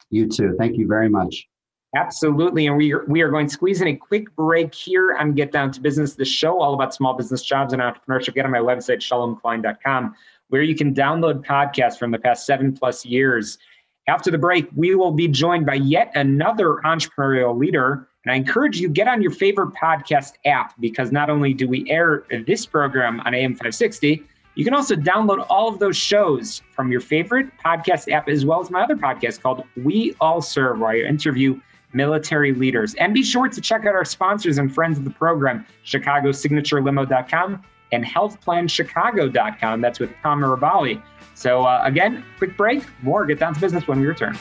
You 0.09 0.27
too. 0.27 0.55
Thank 0.57 0.77
you 0.77 0.87
very 0.87 1.09
much. 1.09 1.47
Absolutely. 1.95 2.65
And 2.65 2.75
we 2.75 2.91
are, 2.91 3.05
we 3.07 3.21
are 3.21 3.29
going 3.29 3.47
to 3.47 3.53
squeeze 3.53 3.81
in 3.81 3.87
a 3.87 3.95
quick 3.95 4.35
break 4.35 4.73
here 4.73 5.15
on 5.19 5.33
Get 5.33 5.51
Down 5.51 5.71
to 5.71 5.79
Business, 5.79 6.15
the 6.15 6.25
show 6.25 6.59
all 6.59 6.73
about 6.73 6.93
small 6.93 7.13
business 7.13 7.43
jobs 7.43 7.71
and 7.71 7.81
entrepreneurship. 7.81 8.33
Get 8.33 8.45
on 8.45 8.51
my 8.51 8.59
website, 8.59 8.97
shalomklein.com, 8.97 10.15
where 10.49 10.63
you 10.63 10.75
can 10.75 10.93
download 10.95 11.45
podcasts 11.45 11.99
from 11.99 12.09
the 12.09 12.17
past 12.17 12.47
seven 12.47 12.73
plus 12.73 13.05
years. 13.05 13.59
After 14.07 14.31
the 14.31 14.39
break, 14.39 14.67
we 14.75 14.95
will 14.95 15.11
be 15.11 15.27
joined 15.27 15.67
by 15.67 15.75
yet 15.75 16.11
another 16.15 16.81
entrepreneurial 16.83 17.55
leader. 17.55 18.09
And 18.25 18.31
I 18.31 18.35
encourage 18.35 18.79
you 18.79 18.87
get 18.87 19.07
on 19.07 19.21
your 19.21 19.31
favorite 19.31 19.73
podcast 19.73 20.33
app 20.45 20.73
because 20.79 21.11
not 21.11 21.29
only 21.29 21.53
do 21.53 21.67
we 21.67 21.89
air 21.89 22.23
this 22.47 22.65
program 22.65 23.19
on 23.21 23.33
AM 23.33 23.53
560, 23.53 24.23
you 24.55 24.63
can 24.63 24.73
also 24.73 24.95
download 24.95 25.45
all 25.49 25.67
of 25.67 25.79
those 25.79 25.97
shows 25.97 26.61
from 26.71 26.91
your 26.91 27.01
favorite 27.01 27.47
podcast 27.63 28.11
app, 28.11 28.29
as 28.29 28.45
well 28.45 28.61
as 28.61 28.69
my 28.69 28.83
other 28.83 28.95
podcast 28.95 29.41
called 29.41 29.63
We 29.75 30.15
All 30.21 30.41
Serve, 30.41 30.79
where 30.79 30.91
I 30.91 30.99
interview 30.99 31.59
military 31.93 32.53
leaders. 32.53 32.93
And 32.95 33.13
be 33.13 33.23
sure 33.23 33.47
to 33.47 33.61
check 33.61 33.81
out 33.85 33.95
our 33.95 34.05
sponsors 34.05 34.57
and 34.57 34.73
friends 34.73 34.97
of 34.97 35.03
the 35.03 35.09
program, 35.09 35.65
ChicagoSignatureLimo.com 35.85 37.63
and 37.91 38.05
HealthPlanChicago.com. 38.05 39.81
That's 39.81 39.99
with 39.99 40.11
Tom 40.21 40.41
Mirabali. 40.41 41.01
So, 41.35 41.63
uh, 41.63 41.81
again, 41.83 42.23
quick 42.37 42.55
break. 42.57 42.83
More 43.01 43.25
Get 43.25 43.39
Down 43.39 43.53
to 43.53 43.59
Business 43.59 43.87
when 43.87 43.99
we 43.99 44.07
return. 44.07 44.37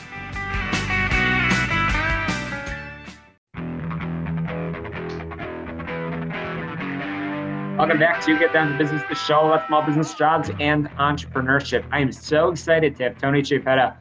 Welcome 7.83 7.99
back 7.99 8.23
to 8.23 8.39
Get 8.39 8.53
Down 8.53 8.71
to 8.71 8.77
Business, 8.77 9.03
the 9.09 9.15
show 9.15 9.47
about 9.47 9.67
small 9.67 9.81
business 9.81 10.13
jobs 10.13 10.49
and 10.61 10.87
entrepreneurship. 10.91 11.85
I 11.91 11.99
am 11.99 12.13
so 12.13 12.49
excited 12.49 12.95
to 12.95 13.03
have 13.03 13.17
Tony 13.17 13.41
Chiappetta, 13.41 13.97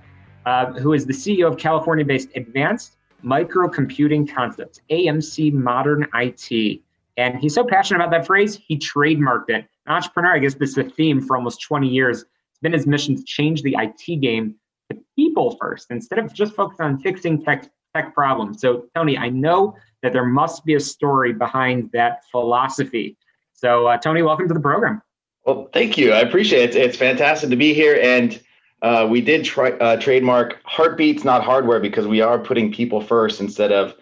uh, 0.46 0.66
who 0.74 0.92
is 0.92 1.04
the 1.04 1.12
CEO 1.12 1.48
of 1.48 1.58
California 1.58 2.04
based 2.04 2.28
Advanced 2.36 2.98
Microcomputing 3.24 4.32
Concepts, 4.32 4.80
AMC 4.88 5.52
Modern 5.52 6.06
IT. 6.14 6.80
And 7.16 7.40
he's 7.40 7.56
so 7.56 7.64
passionate 7.64 7.98
about 7.98 8.12
that 8.12 8.24
phrase, 8.24 8.60
he 8.68 8.78
trademarked 8.78 9.48
it. 9.48 9.66
An 9.86 9.94
entrepreneur, 9.94 10.36
I 10.36 10.38
guess 10.38 10.54
this 10.54 10.70
is 10.70 10.78
a 10.78 10.84
theme 10.84 11.20
for 11.20 11.36
almost 11.36 11.60
20 11.62 11.88
years. 11.88 12.20
It's 12.20 12.60
been 12.62 12.74
his 12.74 12.86
mission 12.86 13.16
to 13.16 13.24
change 13.24 13.62
the 13.62 13.76
IT 13.80 14.20
game 14.20 14.54
to 14.92 14.98
people 15.16 15.56
first 15.60 15.88
instead 15.90 16.20
of 16.20 16.32
just 16.32 16.54
focus 16.54 16.78
on 16.78 17.00
fixing 17.00 17.42
tech, 17.42 17.68
tech 17.96 18.14
problems. 18.14 18.60
So, 18.60 18.84
Tony, 18.94 19.18
I 19.18 19.28
know 19.28 19.74
that 20.04 20.12
there 20.12 20.24
must 20.24 20.64
be 20.64 20.74
a 20.74 20.80
story 20.80 21.32
behind 21.32 21.90
that 21.92 22.22
philosophy. 22.30 23.16
So, 23.62 23.86
uh, 23.86 23.96
Tony, 23.96 24.22
welcome 24.22 24.48
to 24.48 24.54
the 24.54 24.60
program. 24.60 25.00
Well, 25.46 25.70
thank 25.72 25.96
you. 25.96 26.10
I 26.10 26.18
appreciate 26.18 26.70
it. 26.70 26.76
It's 26.76 26.96
fantastic 26.96 27.48
to 27.50 27.54
be 27.54 27.72
here. 27.72 27.96
And 28.02 28.42
uh, 28.82 29.06
we 29.08 29.20
did 29.20 29.44
try, 29.44 29.70
uh, 29.70 30.00
trademark 30.00 30.60
heartbeats, 30.64 31.22
not 31.22 31.44
hardware, 31.44 31.78
because 31.78 32.08
we 32.08 32.20
are 32.20 32.40
putting 32.40 32.72
people 32.72 33.00
first 33.00 33.40
instead 33.40 33.70
of 33.70 33.94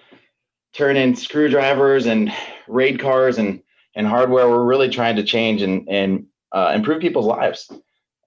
turning 0.72 1.14
screwdrivers 1.14 2.06
and 2.06 2.32
RAID 2.68 3.00
cards 3.00 3.36
and 3.36 3.62
and 3.94 4.06
hardware. 4.06 4.48
We're 4.48 4.64
really 4.64 4.88
trying 4.88 5.16
to 5.16 5.22
change 5.22 5.60
and 5.60 5.86
and 5.90 6.24
uh, 6.52 6.72
improve 6.74 7.02
people's 7.02 7.26
lives. 7.26 7.70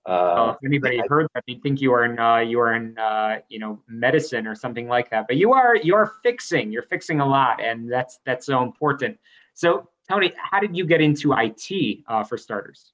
Uh, 0.05 0.53
if 0.53 0.67
anybody 0.67 1.01
heard 1.07 1.25
that, 1.33 1.43
you'd 1.47 1.63
think 1.63 1.81
you 1.81 1.93
are 1.93 2.05
in 2.05 2.19
uh, 2.19 2.37
you 2.37 2.59
are 2.59 2.75
in 2.75 2.95
uh, 2.99 3.39
you 3.49 3.57
know 3.57 3.81
medicine 3.87 4.45
or 4.45 4.53
something 4.53 4.87
like 4.87 5.09
that. 5.09 5.25
But 5.27 5.37
you 5.37 5.51
are 5.51 5.77
you 5.77 5.95
are 5.95 6.11
fixing. 6.21 6.71
You're 6.71 6.83
fixing 6.83 7.21
a 7.21 7.25
lot, 7.25 7.59
and 7.59 7.91
that's 7.91 8.19
that's 8.23 8.45
so 8.45 8.61
important. 8.61 9.17
So, 9.55 9.89
Tony, 10.09 10.33
how 10.35 10.59
did 10.59 10.75
you 10.75 10.85
get 10.85 11.01
into 11.01 11.33
IT 11.33 11.99
uh, 12.07 12.23
for 12.23 12.37
starters? 12.37 12.91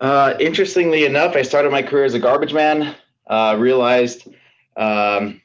Uh, 0.00 0.34
interestingly 0.40 1.04
enough, 1.04 1.36
I 1.36 1.42
started 1.42 1.70
my 1.72 1.82
career 1.82 2.04
as 2.04 2.14
a 2.14 2.18
garbage 2.18 2.52
man. 2.52 2.94
Uh, 3.26 3.56
realized 3.58 4.28
um, 4.76 5.40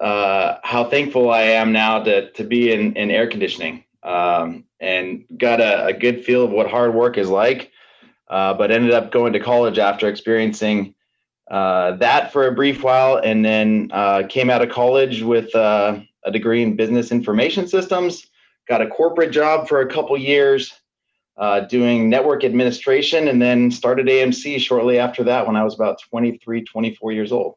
uh, 0.00 0.58
how 0.62 0.84
thankful 0.84 1.30
I 1.30 1.42
am 1.42 1.72
now 1.72 2.02
to 2.04 2.30
to 2.32 2.44
be 2.44 2.72
in, 2.72 2.94
in 2.94 3.10
air 3.10 3.26
conditioning, 3.26 3.84
um, 4.02 4.64
and 4.80 5.24
got 5.36 5.60
a, 5.60 5.86
a, 5.86 5.92
good 5.92 6.24
feel 6.24 6.44
of 6.44 6.50
what 6.50 6.70
hard 6.70 6.94
work 6.94 7.18
is 7.18 7.28
like. 7.28 7.72
Uh, 8.28 8.54
but 8.54 8.70
ended 8.70 8.92
up 8.92 9.10
going 9.10 9.32
to 9.32 9.40
college 9.40 9.78
after 9.78 10.08
experiencing 10.08 10.94
uh, 11.50 11.92
that 11.96 12.32
for 12.32 12.46
a 12.46 12.54
brief 12.54 12.82
while, 12.82 13.16
and 13.16 13.44
then 13.44 13.88
came 14.28 14.50
out 14.50 14.62
of 14.62 14.70
college 14.70 15.22
with 15.22 15.54
a 15.54 16.06
degree 16.32 16.62
in 16.62 16.76
business 16.76 17.10
information 17.10 17.66
systems. 17.66 18.26
Got 18.68 18.82
a 18.82 18.86
corporate 18.86 19.30
job 19.30 19.68
for 19.68 19.80
a 19.80 19.86
couple 19.86 20.16
years 20.16 20.72
uh, 21.36 21.60
doing 21.60 22.08
network 22.08 22.44
administration 22.44 23.28
and 23.28 23.40
then 23.40 23.70
started 23.70 24.06
AMC 24.06 24.60
shortly 24.60 24.98
after 24.98 25.24
that 25.24 25.46
when 25.46 25.56
I 25.56 25.64
was 25.64 25.74
about 25.74 26.00
23, 26.08 26.62
24 26.62 27.12
years 27.12 27.32
old. 27.32 27.56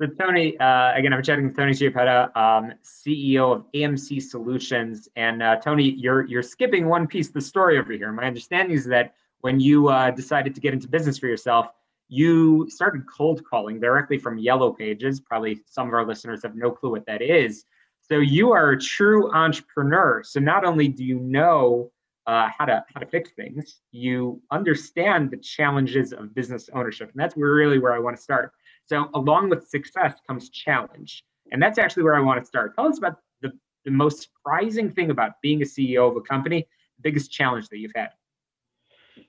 So 0.00 0.06
Tony, 0.06 0.58
uh, 0.58 0.94
again, 0.94 1.12
I'm 1.12 1.22
chatting 1.22 1.44
with 1.44 1.56
Tony 1.56 1.72
Chiappetta, 1.72 2.34
um, 2.34 2.72
CEO 2.82 3.54
of 3.54 3.64
AMC 3.74 4.22
Solutions. 4.22 5.08
And 5.14 5.42
uh, 5.42 5.56
Tony, 5.56 5.90
you're 5.90 6.26
you're 6.26 6.42
skipping 6.42 6.88
one 6.88 7.06
piece 7.06 7.28
of 7.28 7.34
the 7.34 7.40
story 7.42 7.78
over 7.78 7.92
here. 7.92 8.10
My 8.10 8.24
understanding 8.24 8.74
is 8.74 8.86
that 8.86 9.14
when 9.40 9.60
you 9.60 9.88
uh, 9.88 10.10
decided 10.10 10.54
to 10.54 10.60
get 10.60 10.72
into 10.72 10.88
business 10.88 11.18
for 11.18 11.26
yourself, 11.26 11.68
you 12.08 12.66
started 12.70 13.02
cold 13.06 13.44
calling 13.44 13.78
directly 13.78 14.16
from 14.16 14.38
Yellow 14.38 14.72
Pages. 14.72 15.20
Probably 15.20 15.60
some 15.66 15.88
of 15.88 15.92
our 15.92 16.06
listeners 16.06 16.42
have 16.42 16.56
no 16.56 16.70
clue 16.70 16.90
what 16.90 17.04
that 17.04 17.20
is. 17.20 17.66
So 18.10 18.18
you 18.18 18.52
are 18.52 18.70
a 18.72 18.80
true 18.80 19.32
entrepreneur. 19.32 20.22
So 20.24 20.40
not 20.40 20.64
only 20.64 20.88
do 20.88 21.04
you 21.04 21.20
know 21.20 21.92
uh, 22.26 22.48
how 22.56 22.64
to 22.64 22.84
how 22.92 23.00
to 23.00 23.06
fix 23.06 23.30
things. 23.32 23.80
You 23.90 24.40
understand 24.50 25.30
the 25.30 25.36
challenges 25.38 26.12
of 26.12 26.34
business 26.34 26.68
ownership, 26.72 27.10
and 27.10 27.20
that's 27.20 27.36
really 27.36 27.78
where 27.78 27.92
I 27.92 27.98
want 27.98 28.16
to 28.16 28.22
start. 28.22 28.52
So, 28.86 29.08
along 29.14 29.50
with 29.50 29.68
success 29.68 30.14
comes 30.26 30.50
challenge, 30.50 31.24
and 31.50 31.60
that's 31.62 31.78
actually 31.78 32.04
where 32.04 32.14
I 32.14 32.20
want 32.20 32.40
to 32.40 32.46
start. 32.46 32.76
Tell 32.76 32.86
us 32.86 32.98
about 32.98 33.16
the 33.42 33.52
the 33.84 33.90
most 33.90 34.22
surprising 34.22 34.92
thing 34.92 35.10
about 35.10 35.32
being 35.42 35.62
a 35.62 35.64
CEO 35.64 36.08
of 36.08 36.16
a 36.16 36.20
company, 36.20 36.68
the 36.98 37.02
biggest 37.02 37.32
challenge 37.32 37.68
that 37.70 37.78
you've 37.78 37.92
had. 37.96 38.10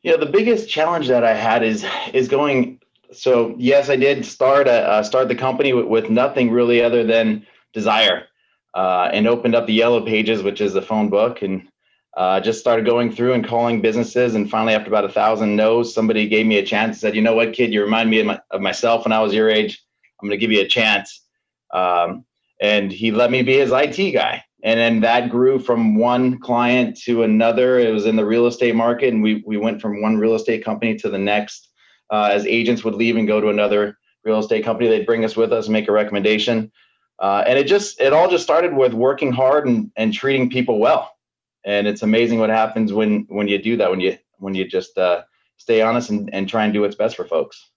Yeah, 0.04 0.18
the 0.18 0.26
biggest 0.26 0.70
challenge 0.70 1.08
that 1.08 1.24
I 1.24 1.34
had 1.34 1.64
is 1.64 1.86
is 2.14 2.28
going. 2.28 2.80
So 3.14 3.56
yes, 3.58 3.90
I 3.90 3.96
did 3.96 4.26
start 4.26 4.68
a, 4.68 4.88
uh, 4.88 5.04
start 5.04 5.28
the 5.28 5.36
company 5.36 5.74
with, 5.74 5.86
with 5.86 6.10
nothing 6.10 6.50
really 6.50 6.82
other 6.82 7.04
than 7.04 7.46
desire, 7.74 8.28
uh, 8.74 9.10
and 9.12 9.28
opened 9.28 9.56
up 9.56 9.68
the 9.68 9.74
Yellow 9.74 10.06
Pages, 10.06 10.44
which 10.44 10.62
is 10.62 10.74
the 10.74 10.82
phone 10.82 11.10
book, 11.10 11.42
and 11.42 11.68
uh, 12.18 12.40
just 12.40 12.60
started 12.60 12.86
going 12.86 13.12
through 13.12 13.34
and 13.34 13.48
calling 13.48 13.82
businesses 13.82 14.36
and 14.36 14.50
finally 14.50 14.74
after 14.74 14.90
about 14.90 15.06
a 15.06 15.10
thousand 15.10 15.56
no's 15.56 15.94
somebody 15.94 16.28
gave 16.28 16.46
me 16.46 16.58
a 16.58 16.66
chance 16.66 16.90
and 16.90 16.98
said 16.98 17.16
you 17.16 17.22
know 17.22 17.34
what 17.34 17.54
kid? 17.54 17.72
You 17.72 17.82
remind 17.82 18.10
me 18.10 18.20
of, 18.20 18.26
my, 18.26 18.40
of 18.52 18.60
myself 18.60 19.06
when 19.06 19.14
i 19.14 19.22
was 19.22 19.34
your 19.34 19.50
age. 19.50 19.82
I'm 20.22 20.28
going 20.28 20.38
to 20.38 20.42
give 20.42 20.52
you 20.52 20.62
a 20.62 20.68
chance. 20.68 21.26
Um, 21.74 22.26
and 22.62 22.92
he 22.92 23.12
let 23.12 23.32
me 23.32 23.42
be 23.44 23.58
his 23.58 23.72
it 23.72 24.14
guy. 24.14 24.44
And 24.64 24.80
then 24.80 25.00
that 25.00 25.30
grew 25.30 25.58
from 25.58 25.96
one 25.96 26.38
client 26.40 26.98
to 27.06 27.24
another. 27.24 27.80
It 27.80 27.92
was 27.92 28.06
in 28.06 28.16
the 28.16 28.26
real 28.26 28.46
estate 28.46 28.76
market 28.76 29.14
and 29.14 29.24
we, 29.24 29.42
we 29.46 29.58
went 29.58 29.82
from 29.82 30.02
one 30.02 30.18
real 30.18 30.36
estate 30.36 30.64
company 30.64 30.96
to 30.98 31.10
the 31.10 31.18
next 31.18 31.70
uh, 32.12 32.30
as 32.32 32.46
agents 32.46 32.84
would 32.84 32.94
leave 32.94 33.16
and 33.16 33.28
go 33.28 33.40
to 33.42 33.48
another 33.48 33.98
real 34.24 34.38
estate 34.38 34.64
company. 34.64 34.90
They'd 34.90 35.08
bring 35.08 35.26
us 35.26 35.36
with 35.36 35.54
us 35.54 35.66
and 35.66 35.74
make 35.74 35.88
a 35.88 35.94
recommendation 35.94 36.72
uh, 37.22 37.44
and 37.46 37.58
it 37.58 37.68
just 37.68 38.02
it 38.02 38.14
all 38.14 38.28
just 38.28 38.44
started 38.44 38.74
with 38.74 38.94
working 38.94 39.32
hard 39.32 39.68
and, 39.68 39.92
and 39.96 40.12
treating 40.12 40.50
people 40.50 40.80
well. 40.80 41.16
And 41.64 41.86
it's 41.88 42.02
amazing 42.02 42.40
what 42.40 42.50
happens 42.50 42.92
when 42.92 43.28
when 43.30 43.48
you 43.48 43.62
do 43.62 43.78
that 43.78 43.90
when 43.90 44.00
you 44.00 44.18
when 44.40 44.56
you 44.56 44.68
just 44.68 44.98
uh, 44.98 45.22
stay 45.58 45.82
honest 45.82 46.10
and, 46.10 46.34
and 46.34 46.50
try 46.50 46.64
and 46.64 46.74
do 46.74 46.82
what's 46.82 46.96
best 46.96 47.16
for 47.16 47.26
folks. 47.26 47.70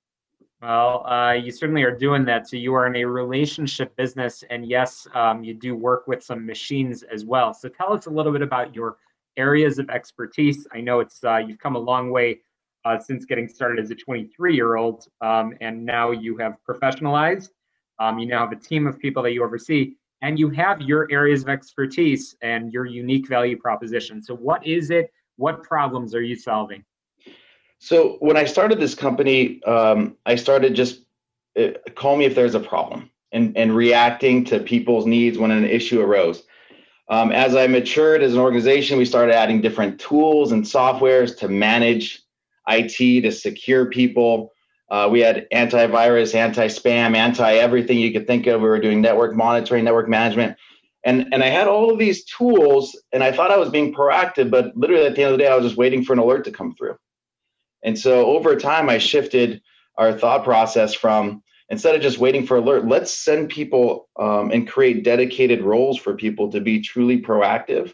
Well 0.63 1.07
uh, 1.07 1.33
you 1.33 1.53
certainly 1.53 1.83
are 1.83 1.95
doing 1.95 2.25
that. 2.25 2.49
So 2.49 2.57
you 2.57 2.73
are 2.73 2.87
in 2.87 2.97
a 2.97 3.05
relationship 3.05 3.95
business 3.97 4.43
and 4.49 4.67
yes 4.67 5.07
um, 5.15 5.45
you 5.45 5.53
do 5.53 5.77
work 5.77 6.09
with 6.09 6.25
some 6.25 6.47
machines 6.47 7.03
as 7.03 7.27
well. 7.27 7.53
So 7.53 7.69
tell 7.69 7.93
us 7.93 8.07
a 8.07 8.11
little 8.11 8.33
bit 8.33 8.41
about 8.41 8.75
your 8.75 8.97
areas 9.37 9.79
of 9.79 9.91
expertise. 9.91 10.67
I 10.73 10.81
know 10.81 11.01
it's 11.01 11.23
uh, 11.23 11.37
you've 11.37 11.59
come 11.59 11.77
a 11.77 11.81
long 11.81 12.11
way 12.11 12.41
uh, 12.87 12.99
since 12.99 13.27
getting 13.27 13.49
started 13.49 13.79
as 13.79 13.91
a 13.91 13.95
23 13.95 14.55
year 14.55 14.77
old 14.77 15.07
um, 15.21 15.53
and 15.61 15.85
now 15.85 16.13
you 16.13 16.39
have 16.39 16.57
professionalized 16.67 17.51
um, 17.99 18.19
you 18.19 18.27
now 18.27 18.41
have 18.41 18.53
a 18.53 18.61
team 18.61 18.87
of 18.87 18.99
people 18.99 19.23
that 19.23 19.33
you 19.33 19.45
oversee 19.45 19.95
and 20.23 20.39
you 20.39 20.49
have 20.51 20.81
your 20.81 21.07
areas 21.11 21.43
of 21.43 21.51
expertise 21.51 22.35
and 22.41 22.73
your 22.73 22.87
unique 22.87 23.29
value 23.29 23.59
proposition. 23.59 24.23
So, 24.23 24.35
what 24.35 24.67
is 24.67 24.91
it? 24.91 25.13
What 25.37 25.63
problems 25.63 26.15
are 26.15 26.23
you 26.23 26.35
solving? 26.35 26.83
So, 27.79 28.17
when 28.21 28.37
I 28.37 28.45
started 28.45 28.81
this 28.81 28.95
company, 28.95 29.63
um, 29.65 30.17
I 30.25 30.37
started 30.37 30.75
just 30.75 31.03
uh, 31.61 31.73
call 31.95 32.17
me 32.17 32.25
if 32.25 32.35
there's 32.35 32.55
a 32.55 32.61
problem 32.61 33.11
and, 33.33 33.55
and 33.57 33.77
reacting 33.77 34.45
to 34.47 34.61
people's 34.61 35.05
needs 35.05 35.37
when 35.37 35.51
an 35.51 35.65
issue 35.65 36.01
arose. 36.01 36.45
Um, 37.11 37.31
as 37.31 37.55
I 37.55 37.67
matured 37.67 38.23
as 38.23 38.33
an 38.33 38.41
organization, 38.41 38.97
we 38.97 39.05
started 39.05 39.35
adding 39.35 39.61
different 39.61 40.01
tools 40.01 40.53
and 40.53 40.65
softwares 40.65 41.37
to 41.39 41.49
manage 41.49 42.23
IT 42.67 43.23
to 43.23 43.31
secure 43.31 43.87
people. 43.91 44.54
Uh, 44.91 45.09
we 45.11 45.21
had 45.21 45.47
antivirus, 45.53 46.35
anti-spam, 46.35 47.17
anti-everything 47.17 47.99
you 47.99 48.13
could 48.13 48.27
think 48.27 48.47
of. 48.47 48.61
We 48.61 48.69
were 48.69 48.79
doing 48.79 49.01
network 49.01 49.35
monitoring, 49.35 49.85
network 49.85 50.09
management, 50.09 50.57
and 51.05 51.33
and 51.33 51.43
I 51.43 51.49
had 51.49 51.67
all 51.67 51.91
of 51.91 51.99
these 51.99 52.25
tools, 52.25 52.99
and 53.13 53.23
I 53.23 53.33
thought 53.33 53.51
I 53.51 53.57
was 53.57 53.71
being 53.71 53.95
proactive, 53.95 54.51
but 54.51 54.77
literally 54.77 55.07
at 55.07 55.15
the 55.15 55.23
end 55.23 55.33
of 55.33 55.39
the 55.39 55.45
day, 55.45 55.51
I 55.51 55.57
was 55.57 55.65
just 55.65 55.77
waiting 55.79 56.05
for 56.05 56.13
an 56.13 56.19
alert 56.19 56.45
to 56.45 56.51
come 56.51 56.75
through. 56.75 56.97
And 57.83 57.99
so 57.99 58.27
over 58.27 58.57
time, 58.57 58.89
I 58.89 58.99
shifted 58.99 59.63
our 59.97 60.13
thought 60.13 60.45
process 60.45 60.95
from 60.95 61.43
instead 61.69 61.95
of 61.95 62.03
just 62.03 62.19
waiting 62.19 62.47
for 62.47 62.57
alert, 62.57 62.87
let's 62.87 63.13
send 63.13 63.49
people 63.49 64.09
um, 64.19 64.51
and 64.51 64.69
create 64.69 65.05
dedicated 65.05 65.63
roles 65.63 65.99
for 65.99 66.15
people 66.15 66.51
to 66.53 66.61
be 66.61 66.81
truly 66.81 67.21
proactive 67.21 67.93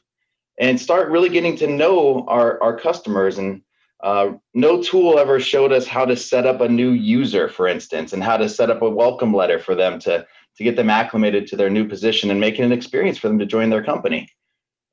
and 0.59 0.81
start 0.81 1.11
really 1.11 1.29
getting 1.29 1.57
to 1.57 1.67
know 1.67 2.25
our, 2.27 2.63
our 2.63 2.79
customers 2.79 3.39
and 3.39 3.63
uh, 4.03 4.33
no 4.55 4.83
tool 4.83 5.19
ever 5.19 5.39
showed 5.39 5.73
us 5.73 5.87
how 5.87 6.05
to 6.05 6.17
set 6.17 6.47
up 6.47 6.61
a 6.61 6.69
new 6.69 6.91
user, 6.91 7.49
for 7.49 7.69
instance, 7.69 8.13
and 8.13 8.25
how 8.25 8.37
to 8.37 8.49
set 8.49 8.71
up 8.71 8.83
a 8.83 8.89
welcome 8.89 9.35
letter 9.35 9.59
for 9.59 9.75
them 9.75 9.99
to, 10.01 10.27
to 10.57 10.65
get 10.65 10.77
them 10.77 10.89
acclimated 10.89 11.47
to 11.47 11.57
their 11.57 11.71
new 11.71 11.87
position 11.87 12.31
and 12.31 12.41
making 12.41 12.65
an 12.65 12.73
experience 12.73 13.19
for 13.19 13.29
them 13.29 13.39
to 13.39 13.47
join 13.47 13.69
their 13.69 13.85
company. 13.85 14.29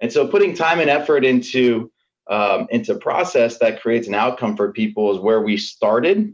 And 0.02 0.12
so 0.12 0.28
putting 0.28 0.56
time 0.56 0.80
and 0.80 0.90
effort 0.90 1.26
into 1.26 1.92
um, 2.30 2.68
into 2.72 2.96
process 2.96 3.58
that 3.60 3.82
creates 3.82 4.10
an 4.10 4.14
outcome 4.14 4.58
for 4.58 4.74
people 4.74 5.14
is 5.14 5.20
where 5.20 5.42
we 5.42 5.56
started. 5.56 6.34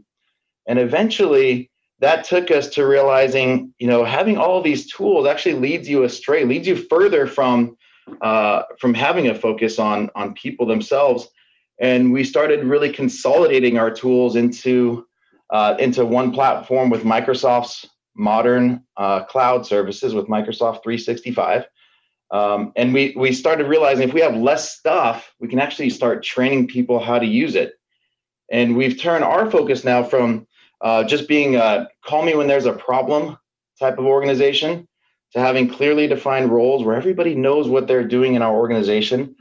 And 0.66 0.78
eventually 0.80 1.70
that 2.00 2.24
took 2.24 2.50
us 2.50 2.68
to 2.70 2.84
realizing, 2.84 3.72
you 3.78 3.86
know, 3.86 4.04
having 4.04 4.36
all 4.36 4.60
these 4.60 4.92
tools 4.92 5.28
actually 5.28 5.54
leads 5.54 5.88
you 5.88 6.02
astray, 6.02 6.44
leads 6.44 6.66
you 6.66 6.74
further 6.74 7.28
from 7.28 7.76
uh, 8.20 8.62
from 8.80 8.92
having 8.92 9.28
a 9.28 9.34
focus 9.34 9.78
on 9.78 10.10
on 10.16 10.34
people 10.34 10.66
themselves 10.66 11.28
and 11.80 12.12
we 12.12 12.24
started 12.24 12.64
really 12.64 12.90
consolidating 12.90 13.78
our 13.78 13.90
tools 13.90 14.36
into 14.36 15.06
uh, 15.50 15.76
into 15.78 16.04
one 16.04 16.32
platform 16.32 16.90
with 16.90 17.02
Microsoft's 17.02 17.86
modern 18.16 18.82
uh, 18.96 19.24
cloud 19.24 19.66
services 19.66 20.14
with 20.14 20.26
Microsoft 20.26 20.82
365. 20.82 21.64
Um, 22.30 22.72
and 22.76 22.94
we 22.94 23.14
we 23.16 23.32
started 23.32 23.66
realizing 23.66 24.08
if 24.08 24.14
we 24.14 24.20
have 24.20 24.36
less 24.36 24.76
stuff, 24.76 25.32
we 25.40 25.48
can 25.48 25.58
actually 25.58 25.90
start 25.90 26.24
training 26.24 26.68
people 26.68 26.98
how 26.98 27.18
to 27.18 27.26
use 27.26 27.54
it. 27.54 27.74
And 28.50 28.76
we've 28.76 29.00
turned 29.00 29.24
our 29.24 29.50
focus 29.50 29.84
now 29.84 30.02
from 30.02 30.46
uh, 30.80 31.04
just 31.04 31.28
being 31.28 31.56
a 31.56 31.88
call 32.04 32.24
me 32.24 32.34
when 32.34 32.46
there's 32.46 32.66
a 32.66 32.72
problem 32.72 33.36
type 33.78 33.98
of 33.98 34.06
organization 34.06 34.86
to 35.32 35.40
having 35.40 35.68
clearly 35.68 36.06
defined 36.06 36.50
roles 36.50 36.84
where 36.84 36.96
everybody 36.96 37.34
knows 37.34 37.68
what 37.68 37.86
they're 37.86 38.06
doing 38.06 38.34
in 38.34 38.42
our 38.42 38.54
organization. 38.54 39.34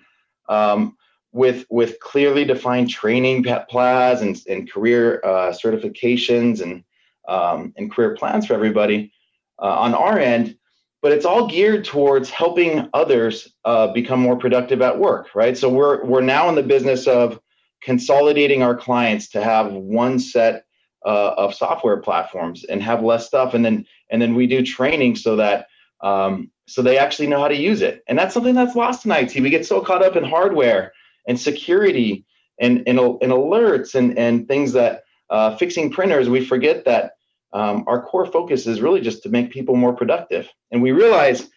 Um, 0.49 0.97
with 1.33 1.65
with 1.69 1.99
clearly 1.99 2.45
defined 2.45 2.89
training 2.89 3.43
plans 3.69 4.21
and, 4.21 4.39
and 4.47 4.71
career 4.71 5.19
uh, 5.25 5.51
certifications 5.51 6.61
and 6.61 6.83
um, 7.27 7.73
and 7.75 7.91
career 7.91 8.15
plans 8.15 8.45
for 8.45 8.53
everybody 8.53 9.11
uh, 9.59 9.75
on 9.79 9.93
our 9.93 10.19
end 10.19 10.57
but 11.01 11.11
it's 11.11 11.25
all 11.25 11.47
geared 11.47 11.83
towards 11.83 12.29
helping 12.29 12.87
others 12.93 13.53
uh, 13.65 13.87
become 13.87 14.21
more 14.21 14.37
productive 14.37 14.81
at 14.81 14.97
work 14.97 15.29
right? 15.35 15.57
So 15.57 15.69
we're 15.69 16.05
we're 16.05 16.21
now 16.21 16.47
in 16.49 16.55
the 16.55 16.63
business 16.63 17.07
of 17.07 17.39
consolidating 17.81 18.63
our 18.63 18.75
clients 18.75 19.27
to 19.29 19.43
have 19.43 19.73
one 19.73 20.19
set 20.19 20.65
uh, 21.05 21.33
of 21.35 21.53
software 21.53 21.97
platforms 21.97 22.63
and 22.63 22.81
have 22.81 23.03
less 23.03 23.27
stuff 23.27 23.55
and 23.55 23.65
then 23.65 23.85
and 24.11 24.21
then 24.21 24.35
we 24.35 24.45
do 24.45 24.61
training 24.61 25.15
so 25.15 25.35
that 25.35 25.67
um, 26.01 26.51
so 26.67 26.81
they 26.81 26.97
actually 26.97 27.27
know 27.27 27.39
how 27.39 27.47
to 27.47 27.55
use 27.55 27.81
it. 27.81 28.03
And 28.07 28.19
that's 28.19 28.33
something 28.33 28.55
that's 28.55 28.75
lost 28.75 29.05
in 29.05 29.11
it 29.11 29.35
we 29.35 29.49
get 29.49 29.65
so 29.65 29.81
caught 29.81 30.03
up 30.03 30.15
in 30.15 30.23
hardware 30.23 30.93
and 31.27 31.39
security 31.39 32.25
and, 32.59 32.83
and, 32.87 32.99
and 32.99 33.31
alerts 33.31 33.95
and, 33.95 34.17
and 34.17 34.47
things 34.47 34.73
that 34.73 35.03
uh, 35.29 35.55
fixing 35.57 35.91
printers, 35.91 36.29
we 36.29 36.45
forget 36.45 36.85
that 36.85 37.13
um, 37.53 37.83
our 37.87 38.01
core 38.01 38.25
focus 38.25 38.67
is 38.67 38.81
really 38.81 39.01
just 39.01 39.23
to 39.23 39.29
make 39.29 39.51
people 39.51 39.75
more 39.75 39.93
productive. 39.93 40.49
And 40.71 40.81
we 40.81 40.91
realize 40.91 41.49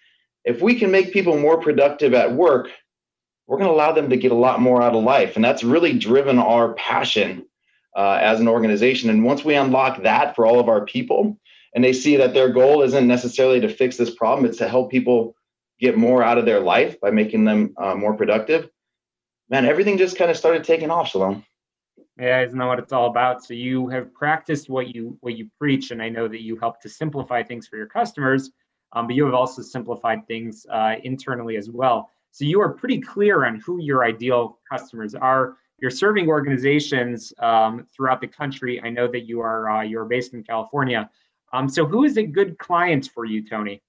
if 0.45 0.61
we 0.61 0.79
can 0.79 0.91
make 0.91 1.13
people 1.13 1.39
more 1.39 1.61
productive 1.61 2.15
at 2.15 2.33
work, 2.33 2.71
we're 3.47 3.59
going 3.59 3.69
to 3.69 3.75
allow 3.75 3.93
them 3.93 4.11
to 4.11 4.17
get 4.17 4.33
a 4.33 4.37
lot 4.37 4.61
more 4.61 4.83
out 4.83 4.95
of 4.95 5.05
life. 5.05 5.37
And 5.37 5.45
that's 5.45 5.65
really 5.65 5.99
driven 5.99 6.39
our 6.39 6.75
passion 6.75 7.47
uh, 7.97 8.19
as 8.21 8.41
an 8.41 8.49
organization. 8.49 9.11
And 9.11 9.25
once 9.25 9.45
we 9.45 9.55
unlock 9.55 10.03
that 10.03 10.35
for 10.35 10.47
all 10.47 10.61
of 10.61 10.69
our 10.69 10.85
people, 10.85 11.39
and 11.75 11.85
they 11.85 11.93
see 11.93 12.17
that 12.17 12.35
their 12.35 12.51
goal 12.51 12.83
isn't 12.83 13.07
necessarily 13.07 13.61
to 13.61 13.69
fix 13.69 13.97
this 13.97 14.15
problem, 14.15 14.47
it's 14.47 14.59
to 14.59 14.69
help 14.69 14.91
people 14.91 15.35
get 15.79 15.97
more 15.97 16.23
out 16.23 16.39
of 16.39 16.47
their 16.47 16.61
life 16.61 17.01
by 17.01 17.11
making 17.11 17.45
them 17.45 17.75
uh, 17.77 17.95
more 17.95 18.15
productive, 18.15 18.69
man, 19.49 19.65
everything 19.65 19.99
just 19.99 20.17
kind 20.17 20.31
of 20.31 20.37
started 20.37 20.65
taking 20.65 20.91
off, 20.91 21.09
Shalom. 21.09 21.45
Yeah, 22.19 22.43
isn't 22.43 22.59
that 22.59 22.67
what 22.67 22.79
it's 22.79 22.93
all 22.93 23.11
about? 23.11 23.45
So 23.45 23.55
you 23.55 23.89
have 23.89 24.13
practiced 24.15 24.71
what 24.71 24.95
you 24.95 25.19
what 25.21 25.37
you 25.37 25.49
preach, 25.59 25.91
and 25.91 26.03
I 26.03 26.09
know 26.09 26.29
that 26.29 26.43
you 26.43 26.57
help 26.57 26.81
to 26.83 26.89
simplify 26.89 27.43
things 27.43 27.67
for 27.69 27.77
your 27.77 27.87
customers, 27.87 28.51
um, 28.93 29.07
but 29.07 29.17
you 29.17 29.25
have 29.27 29.35
also 29.35 29.61
simplified 29.63 30.27
things 30.27 30.67
uh, 30.71 30.95
internally 31.05 31.57
as 31.57 31.71
well. 31.71 32.11
So 32.31 32.45
you 32.45 32.61
are 32.61 32.71
pretty 32.71 33.01
clear 33.01 33.45
on 33.45 33.61
who 33.61 33.81
your 33.81 34.05
ideal 34.05 34.59
customers 34.71 35.15
are. 35.15 35.57
You're 35.79 35.91
serving 35.91 36.29
organizations 36.29 37.35
um, 37.39 37.87
throughout 37.95 38.23
the 38.23 38.29
country. 38.29 38.81
I 38.83 38.89
know 38.89 39.09
that 39.09 39.27
you 39.29 39.43
are 39.43 39.71
uh, 39.71 39.83
you're 39.83 40.07
based 40.07 40.33
in 40.33 40.43
California. 40.43 41.11
Um, 41.53 41.69
so 41.69 41.85
who 41.85 42.05
is 42.05 42.17
a 42.17 42.23
good 42.23 42.59
client 42.59 43.11
for 43.15 43.27
you, 43.27 43.47
Tony? 43.47 43.83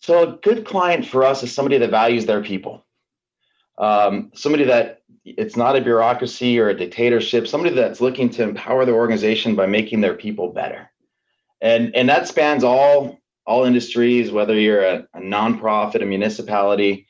So 0.00 0.34
a 0.34 0.36
good 0.38 0.64
client 0.64 1.06
for 1.06 1.24
us 1.24 1.42
is 1.44 1.52
somebody 1.52 1.78
that 1.78 1.90
values 1.90 2.26
their 2.26 2.42
people 2.42 2.84
um, 3.78 4.30
somebody 4.34 4.64
that 4.64 5.02
it's 5.24 5.56
not 5.56 5.76
a 5.76 5.80
bureaucracy 5.80 6.58
or 6.58 6.68
a 6.68 6.76
dictatorship, 6.76 7.46
somebody 7.46 7.74
that's 7.74 8.00
looking 8.00 8.30
to 8.30 8.42
empower 8.42 8.84
the 8.84 8.92
organization 8.92 9.54
by 9.54 9.66
making 9.66 10.00
their 10.00 10.14
people 10.14 10.52
better. 10.52 10.90
And, 11.60 11.94
and 11.94 12.08
that 12.08 12.28
spans 12.28 12.64
all, 12.64 13.18
all 13.46 13.64
industries, 13.64 14.30
whether 14.30 14.58
you're 14.58 14.82
a, 14.82 15.06
a 15.14 15.20
nonprofit, 15.20 16.02
a 16.02 16.06
municipality, 16.06 17.06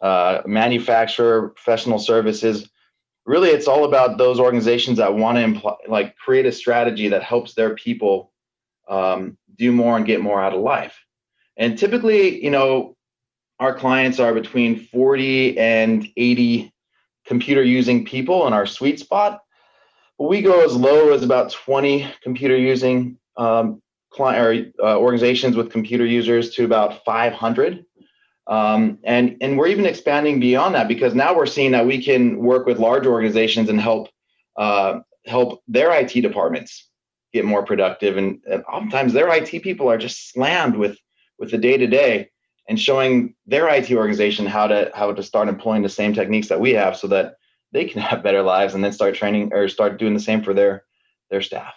uh, 0.00 0.42
manufacturer, 0.46 1.50
professional 1.50 1.98
services. 1.98 2.68
Really, 3.24 3.50
it's 3.50 3.68
all 3.68 3.84
about 3.84 4.18
those 4.18 4.40
organizations 4.40 4.98
that 4.98 5.14
want 5.14 5.38
to 5.38 5.44
impl- 5.44 5.76
like 5.88 6.16
create 6.16 6.46
a 6.46 6.52
strategy 6.52 7.08
that 7.08 7.22
helps 7.22 7.54
their 7.54 7.74
people 7.74 8.32
um, 8.88 9.38
do 9.56 9.70
more 9.70 9.96
and 9.96 10.04
get 10.04 10.20
more 10.20 10.42
out 10.42 10.54
of 10.54 10.60
life. 10.60 10.98
And 11.56 11.78
typically, 11.78 12.42
you 12.42 12.50
know, 12.50 12.96
our 13.62 13.72
clients 13.72 14.18
are 14.18 14.34
between 14.34 14.76
40 14.76 15.56
and 15.56 16.08
80 16.16 16.72
computer 17.24 17.62
using 17.62 18.04
people 18.04 18.48
in 18.48 18.52
our 18.52 18.66
sweet 18.66 18.98
spot. 18.98 19.40
But 20.18 20.28
we 20.28 20.42
go 20.42 20.64
as 20.64 20.74
low 20.74 21.12
as 21.12 21.22
about 21.22 21.52
20 21.52 22.12
computer 22.24 22.56
using 22.56 23.18
um, 23.36 23.80
client 24.10 24.74
or 24.80 24.84
uh, 24.84 24.98
organizations 24.98 25.54
with 25.54 25.70
computer 25.70 26.04
users 26.04 26.50
to 26.56 26.64
about 26.64 27.04
500. 27.04 27.84
Um, 28.48 28.98
and 29.04 29.36
and 29.40 29.56
we're 29.56 29.68
even 29.68 29.86
expanding 29.86 30.40
beyond 30.40 30.74
that 30.74 30.88
because 30.88 31.14
now 31.14 31.32
we're 31.34 31.46
seeing 31.46 31.70
that 31.70 31.86
we 31.86 32.02
can 32.02 32.38
work 32.38 32.66
with 32.66 32.80
large 32.80 33.06
organizations 33.06 33.68
and 33.68 33.80
help 33.80 34.08
uh, 34.56 34.98
help 35.26 35.62
their 35.68 35.92
IT 35.92 36.20
departments 36.20 36.90
get 37.32 37.44
more 37.44 37.64
productive. 37.64 38.16
And, 38.16 38.40
and 38.50 38.64
oftentimes 38.64 39.12
their 39.12 39.32
IT 39.32 39.62
people 39.62 39.88
are 39.88 39.98
just 39.98 40.32
slammed 40.32 40.76
with 40.76 40.98
with 41.38 41.52
the 41.52 41.58
day 41.58 41.76
to 41.76 41.86
day 41.86 42.31
and 42.68 42.78
showing 42.78 43.34
their 43.46 43.68
IT 43.68 43.90
organization 43.92 44.46
how 44.46 44.66
to 44.66 44.90
how 44.94 45.12
to 45.12 45.22
start 45.22 45.48
employing 45.48 45.82
the 45.82 45.88
same 45.88 46.12
techniques 46.12 46.48
that 46.48 46.60
we 46.60 46.72
have 46.72 46.96
so 46.96 47.06
that 47.08 47.36
they 47.72 47.84
can 47.84 48.00
have 48.08 48.22
better 48.22 48.42
lives 48.42 48.74
and 48.74 48.84
then 48.84 48.92
start 48.92 49.14
training 49.14 49.52
or 49.52 49.68
start 49.68 49.98
doing 49.98 50.14
the 50.14 50.20
same 50.20 50.42
for 50.42 50.54
their 50.54 50.84
their 51.30 51.42
staff. 51.42 51.74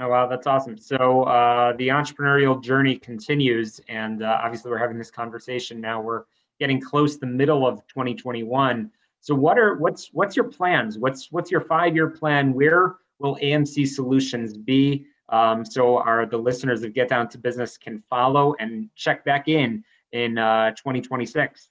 Oh 0.00 0.08
wow, 0.08 0.26
that's 0.26 0.48
awesome. 0.48 0.76
So 0.76 1.22
uh, 1.22 1.74
the 1.76 1.88
entrepreneurial 1.88 2.60
journey 2.60 2.96
continues, 2.96 3.80
and 3.88 4.24
uh, 4.24 4.40
obviously 4.42 4.70
we're 4.70 4.78
having 4.78 4.98
this 4.98 5.10
conversation 5.10 5.80
now. 5.80 6.00
We're 6.00 6.24
getting 6.58 6.80
close 6.80 7.14
to 7.14 7.20
the 7.20 7.26
middle 7.26 7.66
of 7.66 7.86
2021. 7.86 8.90
So 9.20 9.34
what 9.34 9.56
are 9.58 9.76
what's 9.76 10.10
what's 10.12 10.34
your 10.34 10.46
plans? 10.46 10.98
What's 10.98 11.30
what's 11.30 11.50
your 11.50 11.60
five 11.60 11.94
year 11.94 12.10
plan? 12.10 12.52
Where 12.52 12.96
will 13.20 13.36
AMC 13.36 13.86
Solutions 13.86 14.56
be? 14.56 15.06
Um, 15.28 15.64
so 15.64 15.98
our 15.98 16.26
the 16.26 16.36
listeners 16.36 16.82
of 16.82 16.92
Get 16.92 17.08
Down 17.08 17.28
to 17.28 17.38
Business 17.38 17.78
can 17.78 18.02
follow 18.10 18.54
and 18.58 18.90
check 18.96 19.24
back 19.24 19.48
in 19.48 19.84
in 20.14 20.38
uh, 20.38 20.70
2026? 20.70 21.68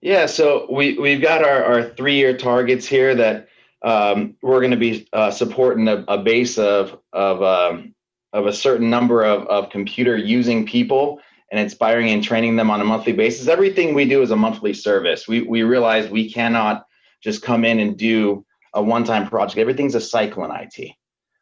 Yeah, 0.00 0.24
so 0.24 0.66
we 0.70 0.98
we've 0.98 1.20
got 1.20 1.44
our, 1.44 1.62
our 1.62 1.90
three 1.90 2.14
year 2.14 2.34
targets 2.34 2.86
here 2.86 3.14
that 3.16 3.48
um, 3.82 4.36
we're 4.40 4.60
going 4.60 4.70
to 4.70 4.78
be 4.78 5.06
uh, 5.12 5.30
supporting 5.30 5.88
a, 5.88 6.04
a, 6.08 6.16
base 6.16 6.56
of 6.56 6.98
of 7.12 7.42
um, 7.42 7.94
of 8.32 8.46
a 8.46 8.52
certain 8.52 8.88
number 8.88 9.22
of, 9.24 9.46
of 9.48 9.68
computer 9.68 10.16
using 10.16 10.64
people 10.64 11.20
and 11.50 11.60
inspiring 11.60 12.08
and 12.10 12.24
training 12.24 12.56
them 12.56 12.70
on 12.70 12.80
a 12.80 12.84
monthly 12.84 13.12
basis. 13.12 13.48
Everything 13.48 13.92
we 13.92 14.06
do 14.06 14.22
is 14.22 14.30
a 14.30 14.36
monthly 14.36 14.72
service. 14.72 15.28
We 15.28 15.42
we 15.42 15.64
realize 15.64 16.08
we 16.08 16.32
cannot 16.32 16.86
just 17.22 17.42
come 17.42 17.66
in 17.66 17.78
and 17.78 17.98
do 17.98 18.46
a 18.72 18.82
one 18.82 19.04
time 19.04 19.28
project. 19.28 19.58
Everything's 19.58 19.96
a 19.96 20.00
cycle 20.00 20.46
in 20.46 20.50
IT, 20.50 20.92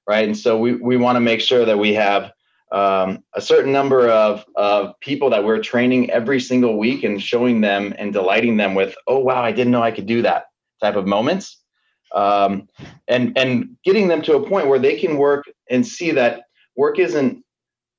right? 0.08 0.26
And 0.26 0.36
so 0.36 0.58
we 0.58 0.74
we 0.74 0.96
want 0.96 1.14
to 1.14 1.20
make 1.20 1.40
sure 1.40 1.64
that 1.64 1.78
we 1.78 1.94
have 1.94 2.32
um, 2.72 3.24
a 3.34 3.40
certain 3.40 3.72
number 3.72 4.08
of, 4.08 4.44
of 4.56 4.98
people 5.00 5.30
that 5.30 5.42
we're 5.44 5.62
training 5.62 6.10
every 6.10 6.40
single 6.40 6.78
week 6.78 7.04
and 7.04 7.22
showing 7.22 7.60
them 7.60 7.94
and 7.98 8.12
delighting 8.12 8.56
them 8.56 8.74
with, 8.74 8.94
oh, 9.06 9.18
wow, 9.18 9.42
I 9.42 9.52
didn't 9.52 9.72
know 9.72 9.82
I 9.82 9.90
could 9.90 10.06
do 10.06 10.22
that 10.22 10.46
type 10.80 10.96
of 10.96 11.06
moments. 11.06 11.58
um, 12.14 12.68
and 13.06 13.36
and 13.36 13.76
getting 13.84 14.08
them 14.08 14.22
to 14.22 14.36
a 14.36 14.48
point 14.48 14.68
where 14.68 14.78
they 14.78 14.98
can 14.98 15.16
work 15.16 15.44
and 15.70 15.86
see 15.86 16.10
that 16.12 16.42
work 16.76 16.98
isn't 16.98 17.44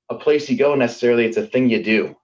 a 0.10 0.16
place 0.16 0.50
you 0.50 0.58
go 0.58 0.76
necessarily; 0.76 1.26
it's 1.26 1.38
a 1.38 1.46
thing 1.46 1.70
you 1.70 1.84
do, 1.84 2.16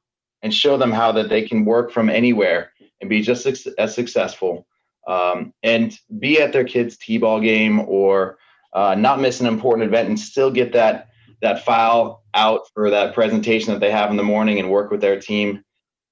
and 0.41 0.53
show 0.53 0.77
them 0.77 0.91
how 0.91 1.12
that 1.12 1.29
they 1.29 1.43
can 1.43 1.65
work 1.65 1.91
from 1.91 2.10
anywhere 2.10 2.71
and 3.01 3.10
be 3.10 3.21
just 3.21 3.45
as 3.45 3.95
successful 3.95 4.65
um, 5.08 5.53
and 5.63 5.99
be 6.19 6.41
at 6.41 6.53
their 6.53 6.63
kids' 6.63 6.97
t-ball 6.97 7.39
game 7.39 7.79
or 7.81 8.38
uh, 8.73 8.95
not 8.95 9.21
miss 9.21 9.39
an 9.39 9.47
important 9.47 9.88
event 9.88 10.10
and 10.10 10.19
still 10.19 10.51
get 10.51 10.73
that 10.73 11.10
that 11.41 11.63
file 11.63 12.23
out 12.36 12.62
for 12.74 12.89
that 12.91 13.13
presentation 13.13 13.74
that 13.74 13.80
they 13.80 13.91
have 13.91 14.12
in 14.12 14.17
the 14.17 14.24
morning 14.24 14.60
and 14.60 14.69
work 14.69 14.91
with 14.91 15.02
their 15.02 15.19
team 15.19 15.63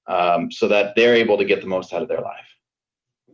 um, 0.06 0.50
so 0.50 0.68
that 0.68 0.94
they're 0.96 1.14
able 1.14 1.38
to 1.38 1.44
get 1.44 1.60
the 1.60 1.66
most 1.66 1.92
out 1.92 2.02
of 2.02 2.08
their 2.08 2.20
life. 2.20 2.46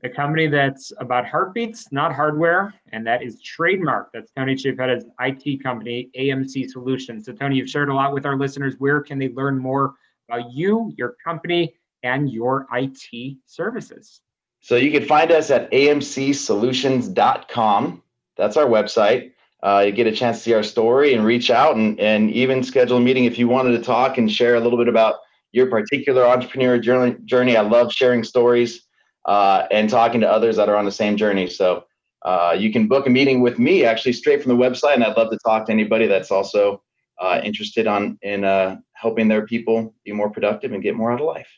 A 0.02 0.08
company 0.08 0.46
that's 0.46 0.94
about 0.98 1.26
heartbeats, 1.26 1.92
not 1.92 2.14
hardware, 2.14 2.72
and 2.92 3.06
that 3.06 3.22
is 3.22 3.42
Trademark. 3.42 4.08
That's 4.14 4.32
Tony 4.32 4.54
Chiappetta's 4.54 5.04
IT 5.20 5.62
company, 5.62 6.08
AMC 6.18 6.70
Solutions. 6.70 7.26
So, 7.26 7.34
Tony, 7.34 7.56
you've 7.56 7.68
shared 7.68 7.90
a 7.90 7.94
lot 7.94 8.14
with 8.14 8.24
our 8.24 8.38
listeners. 8.38 8.76
Where 8.78 9.02
can 9.02 9.18
they 9.18 9.28
learn 9.28 9.58
more 9.58 9.92
about 10.28 10.54
you, 10.54 10.94
your 10.96 11.16
company, 11.22 11.74
and 12.02 12.30
your 12.30 12.66
IT 12.72 13.36
services? 13.44 14.22
So, 14.62 14.76
you 14.76 14.90
can 14.90 15.04
find 15.04 15.30
us 15.32 15.50
at 15.50 15.70
amcsolutions.com. 15.70 18.02
That's 18.38 18.56
our 18.56 18.66
website. 18.66 19.32
Uh, 19.62 19.82
you 19.86 19.92
get 19.92 20.06
a 20.06 20.12
chance 20.12 20.38
to 20.38 20.42
see 20.42 20.54
our 20.54 20.62
story 20.62 21.14
and 21.14 21.24
reach 21.24 21.50
out 21.50 21.76
and, 21.76 22.00
and 22.00 22.30
even 22.30 22.62
schedule 22.62 22.96
a 22.96 23.00
meeting 23.00 23.24
if 23.24 23.38
you 23.38 23.46
wanted 23.46 23.72
to 23.72 23.82
talk 23.82 24.16
and 24.18 24.30
share 24.30 24.54
a 24.54 24.60
little 24.60 24.78
bit 24.78 24.88
about 24.88 25.16
your 25.52 25.66
particular 25.66 26.26
entrepreneur 26.26 26.78
journey. 26.78 27.16
journey. 27.24 27.56
I 27.56 27.62
love 27.62 27.92
sharing 27.92 28.24
stories 28.24 28.86
uh, 29.26 29.66
and 29.70 29.90
talking 29.90 30.20
to 30.22 30.30
others 30.30 30.56
that 30.56 30.68
are 30.68 30.76
on 30.76 30.84
the 30.84 30.92
same 30.92 31.16
journey. 31.16 31.46
So 31.48 31.84
uh, 32.22 32.56
you 32.58 32.72
can 32.72 32.88
book 32.88 33.06
a 33.06 33.10
meeting 33.10 33.40
with 33.40 33.58
me 33.58 33.84
actually 33.84 34.12
straight 34.12 34.42
from 34.42 34.56
the 34.56 34.62
website, 34.62 34.94
and 34.94 35.04
I'd 35.04 35.16
love 35.16 35.30
to 35.30 35.38
talk 35.44 35.66
to 35.66 35.72
anybody 35.72 36.06
that's 36.06 36.30
also 36.30 36.82
uh, 37.20 37.40
interested 37.44 37.86
on 37.86 38.18
in 38.22 38.44
uh, 38.44 38.76
helping 38.92 39.28
their 39.28 39.46
people 39.46 39.94
be 40.04 40.12
more 40.12 40.30
productive 40.30 40.72
and 40.72 40.82
get 40.82 40.94
more 40.94 41.12
out 41.12 41.20
of 41.20 41.26
life. 41.26 41.48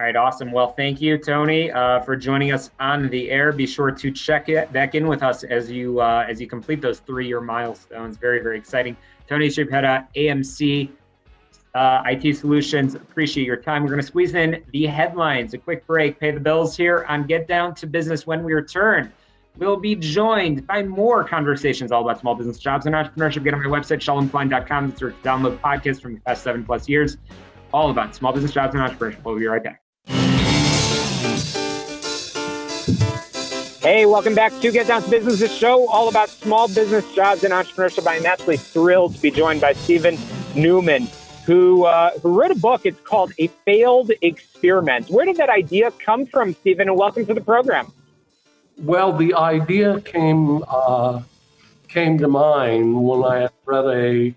All 0.00 0.06
right, 0.06 0.16
awesome. 0.16 0.50
Well, 0.50 0.72
thank 0.72 1.02
you, 1.02 1.18
Tony, 1.18 1.70
uh, 1.70 2.00
for 2.00 2.16
joining 2.16 2.52
us 2.52 2.70
on 2.80 3.10
the 3.10 3.30
air. 3.30 3.52
Be 3.52 3.66
sure 3.66 3.90
to 3.90 4.10
check 4.10 4.48
it 4.48 4.72
back 4.72 4.94
in 4.94 5.06
with 5.06 5.22
us 5.22 5.44
as 5.44 5.70
you 5.70 6.00
uh, 6.00 6.24
as 6.26 6.40
you 6.40 6.46
complete 6.46 6.80
those 6.80 7.00
three-year 7.00 7.42
milestones. 7.42 8.16
Very, 8.16 8.42
very 8.42 8.56
exciting. 8.56 8.96
Tony 9.28 9.48
Chiappetta, 9.48 10.06
AMC 10.16 10.88
uh, 11.74 12.02
IT 12.06 12.34
Solutions. 12.34 12.94
Appreciate 12.94 13.44
your 13.44 13.58
time. 13.58 13.82
We're 13.82 13.90
going 13.90 14.00
to 14.00 14.06
squeeze 14.06 14.34
in 14.34 14.64
the 14.72 14.86
headlines. 14.86 15.52
A 15.52 15.58
quick 15.58 15.86
break. 15.86 16.18
Pay 16.18 16.30
the 16.30 16.40
bills 16.40 16.74
here 16.78 17.04
on 17.06 17.26
Get 17.26 17.46
Down 17.46 17.74
to 17.74 17.86
Business 17.86 18.26
when 18.26 18.42
we 18.42 18.54
return. 18.54 19.12
We'll 19.58 19.76
be 19.76 19.96
joined 19.96 20.66
by 20.66 20.82
more 20.82 21.24
conversations 21.24 21.92
all 21.92 22.00
about 22.00 22.20
small 22.20 22.34
business 22.34 22.58
jobs 22.58 22.86
and 22.86 22.94
entrepreneurship. 22.94 23.44
Get 23.44 23.52
on 23.52 23.62
my 23.62 23.68
website, 23.68 23.98
shalomklein.com, 23.98 24.92
to 24.92 25.10
download 25.22 25.60
podcasts 25.60 26.00
from 26.00 26.14
the 26.14 26.20
past 26.20 26.42
seven 26.42 26.64
plus 26.64 26.88
years, 26.88 27.18
all 27.74 27.90
about 27.90 28.14
small 28.14 28.32
business 28.32 28.52
jobs 28.52 28.74
and 28.74 28.82
entrepreneurship. 28.82 29.22
We'll 29.24 29.38
be 29.38 29.46
right 29.46 29.62
back. 29.62 29.79
Hey, 33.82 34.04
welcome 34.04 34.34
back 34.34 34.52
to 34.60 34.70
Get 34.70 34.88
Down 34.88 35.02
to 35.02 35.08
Business, 35.08 35.40
the 35.40 35.48
show 35.48 35.88
all 35.88 36.10
about 36.10 36.28
small 36.28 36.68
business 36.68 37.14
jobs 37.14 37.44
and 37.44 37.54
entrepreneurship. 37.54 38.06
I'm 38.06 38.26
absolutely 38.26 38.58
thrilled 38.58 39.14
to 39.14 39.22
be 39.22 39.30
joined 39.30 39.62
by 39.62 39.72
Stephen 39.72 40.18
Newman, 40.54 41.08
who, 41.46 41.86
uh, 41.86 42.10
who 42.18 42.38
wrote 42.38 42.50
a 42.50 42.56
book. 42.56 42.82
It's 42.84 43.00
called 43.00 43.32
A 43.38 43.46
Failed 43.64 44.10
Experiment. 44.20 45.08
Where 45.08 45.24
did 45.24 45.38
that 45.38 45.48
idea 45.48 45.92
come 45.92 46.26
from, 46.26 46.52
Stephen? 46.52 46.88
And 46.90 46.98
welcome 46.98 47.24
to 47.24 47.32
the 47.32 47.40
program. 47.40 47.90
Well, 48.76 49.16
the 49.16 49.32
idea 49.32 50.02
came 50.02 50.62
uh, 50.68 51.22
came 51.88 52.18
to 52.18 52.28
mind 52.28 53.02
when 53.02 53.24
I 53.24 53.48
read 53.64 53.86
a 53.86 54.34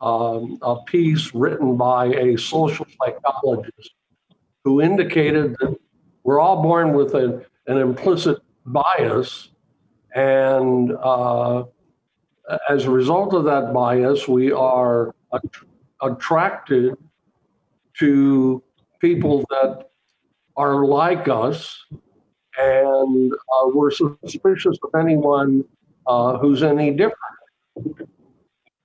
um, 0.00 0.56
a 0.62 0.76
piece 0.84 1.34
written 1.34 1.76
by 1.76 2.06
a 2.14 2.38
social 2.38 2.86
psychologist 2.96 3.90
who 4.62 4.80
indicated 4.80 5.56
that 5.58 5.76
we're 6.22 6.38
all 6.38 6.62
born 6.62 6.92
with 6.92 7.14
a, 7.14 7.44
an 7.66 7.78
implicit 7.78 8.38
bias. 8.66 9.50
And 10.14 10.92
uh, 10.92 11.64
as 12.68 12.84
a 12.84 12.90
result 12.90 13.34
of 13.34 13.44
that 13.44 13.72
bias, 13.72 14.28
we 14.28 14.52
are 14.52 15.14
att- 15.32 15.42
attracted 16.02 16.94
to 17.98 18.62
people 19.00 19.44
that 19.50 19.90
are 20.56 20.84
like 20.84 21.28
us. 21.28 21.84
And 22.56 23.32
uh, 23.32 23.68
we're 23.74 23.90
suspicious 23.90 24.78
of 24.84 25.00
anyone 25.00 25.64
uh, 26.06 26.38
who's 26.38 26.62
any 26.62 26.90
different. 26.92 28.08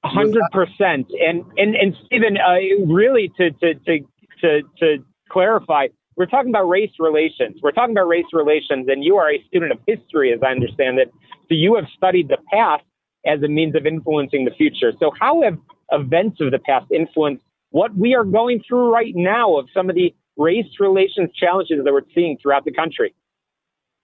hundred 0.03 0.43
percent. 0.51 1.07
And 1.19 1.45
and 1.57 1.75
and 1.75 1.95
Stephen, 2.05 2.37
uh, 2.37 2.55
really 2.91 3.31
to 3.37 3.51
to 3.51 3.75
to 3.75 3.99
to 4.41 4.61
to 4.79 5.05
clarify, 5.29 5.87
we're 6.19 6.25
talking 6.25 6.49
about 6.49 6.67
race 6.67 6.91
relations. 6.99 7.61
We're 7.63 7.71
talking 7.71 7.95
about 7.95 8.09
race 8.09 8.25
relations, 8.33 8.87
and 8.89 9.05
you 9.05 9.15
are 9.15 9.31
a 9.31 9.41
student 9.47 9.71
of 9.71 9.79
history, 9.87 10.33
as 10.33 10.41
I 10.43 10.47
understand 10.47 10.99
it. 10.99 11.13
So 11.47 11.55
you 11.55 11.75
have 11.75 11.85
studied 11.95 12.27
the 12.27 12.37
past 12.51 12.83
as 13.25 13.41
a 13.41 13.47
means 13.47 13.73
of 13.73 13.85
influencing 13.85 14.43
the 14.43 14.51
future. 14.51 14.91
So 14.99 15.11
how 15.17 15.41
have 15.43 15.57
events 15.93 16.41
of 16.41 16.51
the 16.51 16.59
past 16.59 16.91
influenced 16.91 17.41
what 17.69 17.95
we 17.95 18.15
are 18.15 18.25
going 18.25 18.61
through 18.67 18.91
right 18.91 19.13
now 19.15 19.57
of 19.57 19.67
some 19.73 19.89
of 19.89 19.95
the 19.95 20.13
race 20.35 20.67
relations 20.77 21.29
challenges 21.39 21.85
that 21.85 21.93
we're 21.93 22.01
seeing 22.13 22.37
throughout 22.37 22.65
the 22.65 22.73
country? 22.73 23.15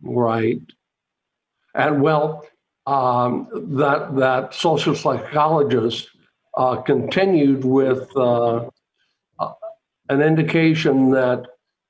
Right. 0.02 0.62
And 1.74 2.02
well, 2.02 2.48
um, 2.88 3.50
that 3.78 4.16
that 4.16 4.54
social 4.54 4.96
psychologist 4.96 6.08
uh, 6.56 6.78
continued 6.78 7.66
with 7.66 8.08
uh, 8.16 8.70
uh, 9.38 9.54
an 10.08 10.22
indication 10.22 11.12
that 11.12 11.48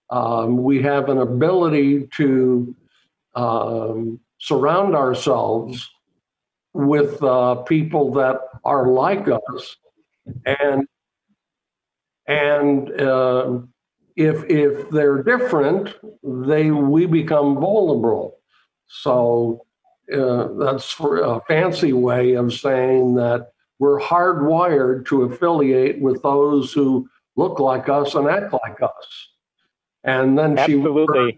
um, 0.10 0.64
we 0.64 0.82
have 0.82 1.10
an 1.10 1.18
ability 1.18 2.08
to 2.18 2.76
um, 3.36 4.20
surround 4.40 4.96
ourselves 4.96 5.90
with 6.74 7.22
uh, 7.24 7.56
people 7.64 8.12
that 8.14 8.40
are 8.64 8.88
like 8.88 9.28
us, 9.28 9.78
and 10.46 10.88
and 12.28 13.02
uh, 13.02 13.60
if 14.16 14.44
if 14.50 14.90
they're 14.90 15.24
different, 15.24 15.96
they 16.24 16.72
we 16.72 17.06
become 17.06 17.56
vulnerable. 17.56 18.38
So 18.88 19.66
uh, 20.14 20.50
that's 20.60 20.96
a 21.00 21.42
fancy 21.48 21.94
way 21.94 22.34
of 22.34 22.54
saying 22.54 23.16
that 23.16 23.52
we're 23.80 24.00
hardwired 24.00 25.06
to 25.08 25.24
affiliate 25.24 26.00
with 26.00 26.22
those 26.22 26.72
who 26.72 27.10
look 27.36 27.60
like 27.60 27.90
us 27.90 28.16
and 28.16 28.28
act 28.28 28.54
like 28.54 28.82
us. 28.82 29.30
And 30.06 30.38
then 30.38 30.56
she 30.66 30.76
refers, 30.76 31.34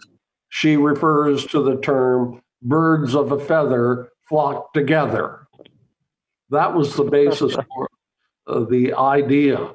she 0.49 0.75
refers 0.75 1.45
to 1.47 1.63
the 1.63 1.77
term 1.77 2.41
birds 2.61 3.15
of 3.15 3.31
a 3.31 3.39
feather 3.39 4.09
flock 4.27 4.73
together. 4.73 5.47
That 6.49 6.73
was 6.75 6.95
the 6.95 7.05
basis 7.05 7.55
for 7.75 7.89
uh, 8.45 8.65
the 8.65 8.93
idea. 8.93 9.73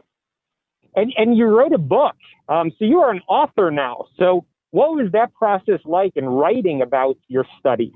And, 0.94 1.12
and 1.16 1.36
you 1.36 1.46
wrote 1.46 1.72
a 1.72 1.78
book. 1.78 2.14
Um, 2.50 2.70
so 2.78 2.84
you 2.84 3.00
are 3.00 3.10
an 3.10 3.22
author 3.28 3.70
now. 3.70 4.04
So 4.18 4.44
what 4.72 4.94
was 4.94 5.10
that 5.12 5.32
process 5.32 5.80
like 5.86 6.12
in 6.16 6.26
writing 6.26 6.82
about 6.82 7.16
your 7.28 7.46
studies? 7.58 7.94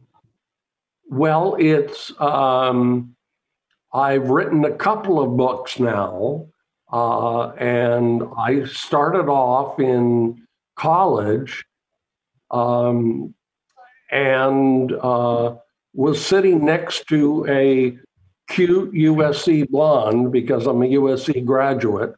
Well, 1.08 1.56
it's, 1.58 2.10
um, 2.18 3.14
I've 3.92 4.30
written 4.30 4.64
a 4.64 4.72
couple 4.72 5.20
of 5.20 5.36
books 5.36 5.78
now. 5.78 6.46
Uh, 6.90 7.48
and 7.50 8.22
I 8.38 8.64
started 8.64 9.28
off 9.28 9.78
in 9.80 10.45
college 10.76 11.64
um, 12.50 13.34
and 14.10 14.92
uh, 14.92 15.56
was 15.94 16.24
sitting 16.24 16.64
next 16.64 17.08
to 17.08 17.46
a 17.48 17.98
cute 18.48 18.92
USC 18.92 19.68
blonde 19.68 20.30
because 20.30 20.66
I'm 20.66 20.82
a 20.82 20.86
USC 20.86 21.44
graduate. 21.44 22.14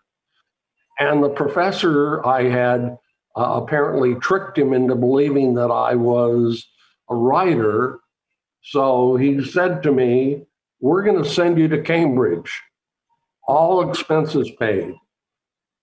And 0.99 1.23
the 1.23 1.31
professor 1.31 2.25
I 2.27 2.45
had 2.45 2.99
uh, 3.37 3.61
apparently 3.63 4.17
tricked 4.17 4.59
him 4.59 4.73
into 4.73 4.97
believing 4.97 5.55
that 5.55 5.71
I 5.71 5.95
was 5.95 6.67
a 7.09 7.15
writer. 7.15 8.01
So 8.63 9.17
he 9.17 9.43
said 9.45 9.83
to 9.85 9.93
me, 9.93 10.45
We're 10.81 11.05
going 11.05 11.23
to 11.23 11.29
send 11.29 11.59
you 11.59 11.69
to 11.69 11.83
Cambridge, 11.83 12.53
all 13.47 13.89
expenses 13.89 14.51
paid. 14.59 14.95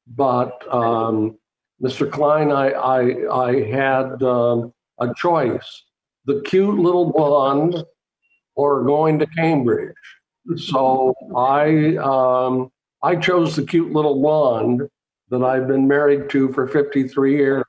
But 0.08 0.62
um, 0.72 1.38
Mr. 1.82 2.10
Klein, 2.10 2.52
I, 2.52 2.70
I, 2.70 3.48
I 3.48 3.64
had 3.70 4.24
um, 4.24 4.74
a 5.00 5.14
choice 5.16 5.84
the 6.26 6.42
cute 6.42 6.80
little 6.80 7.12
blonde 7.12 7.84
or 8.56 8.84
going 8.84 9.20
to 9.20 9.28
Cambridge. 9.28 9.94
So 10.58 11.14
I, 11.36 11.98
um, 11.98 12.72
I 13.04 13.16
chose 13.16 13.56
the 13.56 13.64
cute 13.64 13.92
little 13.92 14.20
blonde 14.20 14.84
that 15.30 15.44
I've 15.44 15.68
been 15.68 15.88
married 15.88 16.30
to 16.32 16.52
for 16.54 16.68
53 16.68 17.36
years. 17.36 17.64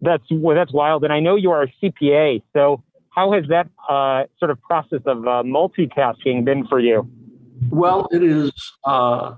That's 0.00 0.22
well, 0.30 0.54
that's 0.56 0.72
wild. 0.72 1.04
And 1.04 1.12
I 1.12 1.20
know 1.20 1.34
you 1.34 1.50
are 1.50 1.64
a 1.64 1.72
CPA. 1.82 2.42
So 2.52 2.82
how 3.10 3.32
has 3.32 3.44
that 3.48 3.68
uh, 3.88 4.24
sort 4.38 4.50
of 4.50 4.60
process 4.62 5.00
of 5.06 5.26
uh, 5.26 5.42
multitasking 5.42 6.44
been 6.44 6.66
for 6.68 6.78
you? 6.78 7.10
Well, 7.70 8.08
it 8.12 8.22
is 8.22 8.52
uh, 8.84 9.34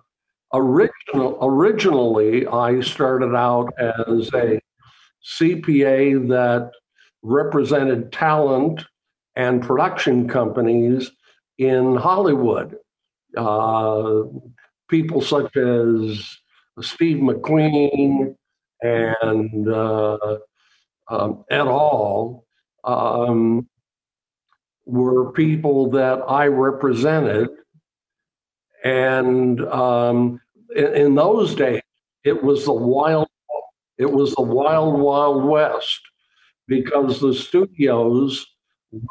original. 0.53 1.39
Originally, 1.41 2.47
I 2.47 2.81
started 2.81 3.35
out 3.35 3.73
as 3.79 4.31
a 4.35 4.61
CPA 5.39 6.29
that 6.29 6.71
represented 7.23 8.13
talent 8.13 8.85
and 9.37 9.63
production 9.63 10.29
companies 10.29 11.11
in 11.59 11.97
Hollywood. 11.97 12.77
Uh, 13.37 14.23
people 14.89 15.21
such 15.21 15.57
as 15.57 16.39
Steve 16.81 17.19
McQueen 17.19 18.35
and 18.83 19.69
uh, 19.69 20.39
um. 21.09 21.45
Um, 22.83 23.69
were 24.87 25.33
people 25.33 25.91
that 25.91 26.23
I 26.27 26.47
represented. 26.47 27.49
And 28.85 29.61
um, 29.67 30.41
in, 30.75 30.95
in 30.95 31.15
those 31.15 31.55
days, 31.55 31.83
it 32.25 32.43
was 32.43 32.65
the 32.65 32.73
wild, 32.73 33.29
it 33.99 34.11
was 34.11 34.35
the 34.35 34.43
wild, 34.43 34.99
wild 34.99 35.45
west 35.45 36.01
because 36.67 37.21
the 37.21 37.35
studios 37.35 38.47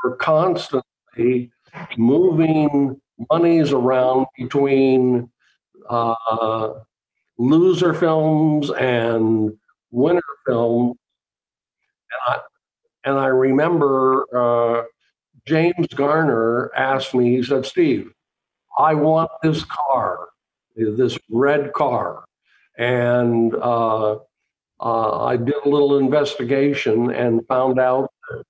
were 0.04 0.16
constantly 0.16 1.52
moving 1.98 3.00
monies 3.32 3.72
around 3.72 4.26
between 4.38 5.30
uh, 5.90 6.70
loser 7.38 7.94
films 7.94 8.72
and 8.72 9.52
winner 9.92 10.22
films. 10.48 10.96
And 12.12 12.36
I, 12.36 12.40
and 13.06 13.20
I 13.20 13.28
remember 13.28 14.26
uh, 14.36 14.84
James 15.46 15.88
Garner 15.96 16.72
asked 16.76 17.14
me, 17.14 17.36
he 17.38 17.44
said, 17.44 17.66
Steve, 17.66 18.12
I 18.80 18.94
want 18.94 19.30
this 19.44 19.66
car, 19.66 20.30
this 20.76 21.18
red 21.30 21.74
car. 21.74 22.24
And 22.78 23.54
uh, 23.54 24.20
uh, 24.80 25.26
I 25.26 25.36
did 25.36 25.56
a 25.66 25.70
little 25.70 25.98
investigation 25.98 27.12
and 27.12 27.46
found 27.48 27.78
out 27.78 28.10
that 28.30 28.44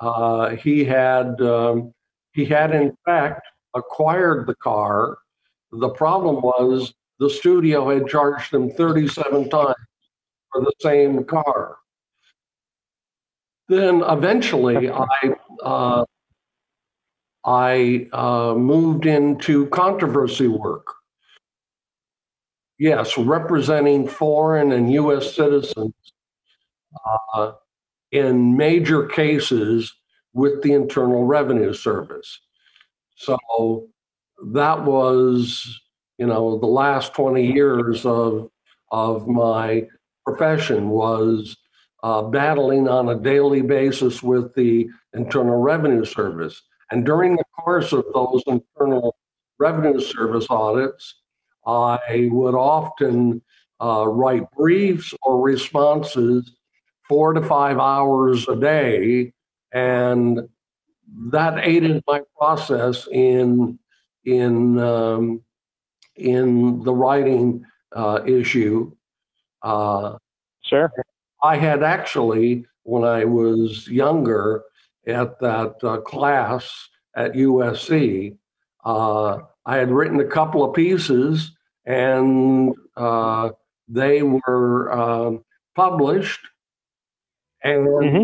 uh, 0.00 0.48
he 0.56 0.84
had 0.84 1.38
um, 1.42 1.92
he 2.32 2.46
had 2.46 2.74
in 2.74 2.96
fact 3.04 3.46
acquired 3.74 4.46
the 4.46 4.54
car. 4.54 5.18
The 5.70 5.90
problem 5.90 6.40
was 6.40 6.94
the 7.18 7.28
studio 7.28 7.90
had 7.90 8.08
charged 8.08 8.54
him 8.54 8.70
37 8.70 9.50
times 9.50 9.74
for 10.50 10.62
the 10.62 10.72
same 10.80 11.24
car. 11.24 11.76
Then 13.68 14.02
eventually, 14.02 14.88
I 14.88 15.34
uh, 15.62 16.04
I 17.44 18.08
uh, 18.12 18.54
moved 18.54 19.06
into 19.06 19.66
controversy 19.68 20.48
work. 20.48 20.86
Yes, 22.78 23.18
representing 23.18 24.06
foreign 24.06 24.72
and 24.72 24.92
U.S. 24.92 25.34
citizens 25.34 25.94
uh, 27.34 27.52
in 28.12 28.56
major 28.56 29.06
cases 29.06 29.92
with 30.32 30.62
the 30.62 30.72
Internal 30.72 31.24
Revenue 31.24 31.72
Service. 31.72 32.40
So 33.16 33.88
that 34.52 34.84
was, 34.84 35.80
you 36.18 36.26
know, 36.26 36.58
the 36.58 36.66
last 36.66 37.14
20 37.14 37.52
years 37.52 38.06
of 38.06 38.50
of 38.90 39.26
my 39.28 39.86
profession 40.24 40.88
was 40.88 41.56
uh, 42.02 42.22
battling 42.22 42.88
on 42.88 43.08
a 43.08 43.18
daily 43.18 43.60
basis 43.60 44.22
with 44.22 44.54
the 44.54 44.88
Internal 45.14 45.56
Revenue 45.56 46.04
Service. 46.04 46.62
And 46.90 47.04
during 47.04 47.36
the 47.36 47.44
course 47.58 47.92
of 47.92 48.04
those 48.14 48.42
Internal 48.46 49.16
Revenue 49.58 50.00
Service 50.00 50.46
audits, 50.48 51.14
I 51.66 52.28
would 52.32 52.54
often 52.54 53.42
uh, 53.80 54.06
write 54.08 54.50
briefs 54.56 55.14
or 55.22 55.40
responses 55.40 56.50
four 57.08 57.32
to 57.34 57.42
five 57.42 57.78
hours 57.78 58.48
a 58.48 58.56
day. 58.56 59.32
And 59.72 60.48
that 61.30 61.58
aided 61.66 62.02
my 62.06 62.22
process 62.38 63.06
in, 63.12 63.78
in, 64.24 64.78
um, 64.78 65.42
in 66.16 66.82
the 66.84 66.94
writing 66.94 67.64
uh, 67.94 68.20
issue. 68.26 68.92
Uh, 69.62 70.16
sure. 70.62 70.92
I 71.42 71.56
had 71.56 71.82
actually, 71.82 72.66
when 72.82 73.04
I 73.04 73.24
was 73.24 73.88
younger, 73.88 74.64
at 75.08 75.38
that 75.40 75.76
uh, 75.82 75.98
class 75.98 76.88
at 77.16 77.32
USC, 77.32 78.36
uh, 78.84 79.38
I 79.66 79.76
had 79.76 79.90
written 79.90 80.20
a 80.20 80.24
couple 80.24 80.64
of 80.64 80.74
pieces 80.74 81.52
and 81.84 82.74
uh, 82.96 83.50
they 83.88 84.22
were 84.22 84.92
um, 84.92 85.44
published. 85.74 86.40
And 87.62 87.88
mm-hmm. 87.88 88.22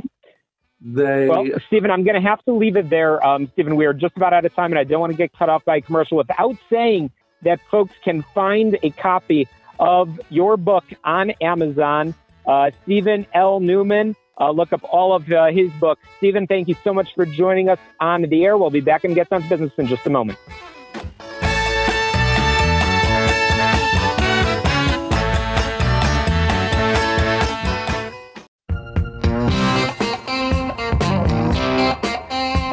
they. 0.80 1.28
Well, 1.28 1.46
Stephen, 1.66 1.90
I'm 1.90 2.04
going 2.04 2.20
to 2.20 2.28
have 2.28 2.44
to 2.44 2.52
leave 2.52 2.76
it 2.76 2.88
there. 2.88 3.24
Um, 3.26 3.48
Stephen, 3.52 3.74
we 3.76 3.86
are 3.86 3.94
just 3.94 4.16
about 4.16 4.32
out 4.32 4.44
of 4.44 4.54
time 4.54 4.70
and 4.70 4.78
I 4.78 4.84
don't 4.84 5.00
want 5.00 5.12
to 5.12 5.16
get 5.16 5.32
cut 5.32 5.48
off 5.48 5.64
by 5.64 5.76
a 5.76 5.80
commercial 5.80 6.16
without 6.16 6.56
saying 6.70 7.10
that 7.42 7.60
folks 7.70 7.94
can 8.04 8.22
find 8.34 8.78
a 8.82 8.90
copy 8.90 9.48
of 9.78 10.20
your 10.30 10.56
book 10.56 10.84
on 11.02 11.30
Amazon. 11.40 12.14
Uh, 12.46 12.70
Stephen 12.82 13.26
L. 13.34 13.60
Newman, 13.60 14.14
uh, 14.40 14.50
look 14.50 14.72
up 14.72 14.82
all 14.84 15.14
of 15.14 15.30
uh, 15.30 15.46
his 15.46 15.70
books. 15.72 16.02
Stephen, 16.18 16.46
thank 16.46 16.68
you 16.68 16.76
so 16.84 16.92
much 16.92 17.14
for 17.14 17.26
joining 17.26 17.68
us 17.68 17.78
on 18.00 18.22
the 18.22 18.44
air. 18.44 18.56
We'll 18.56 18.70
be 18.70 18.80
back 18.80 19.04
and 19.04 19.14
get 19.14 19.30
down 19.30 19.42
to 19.42 19.48
business 19.48 19.72
in 19.78 19.86
just 19.86 20.06
a 20.06 20.10
moment. 20.10 20.38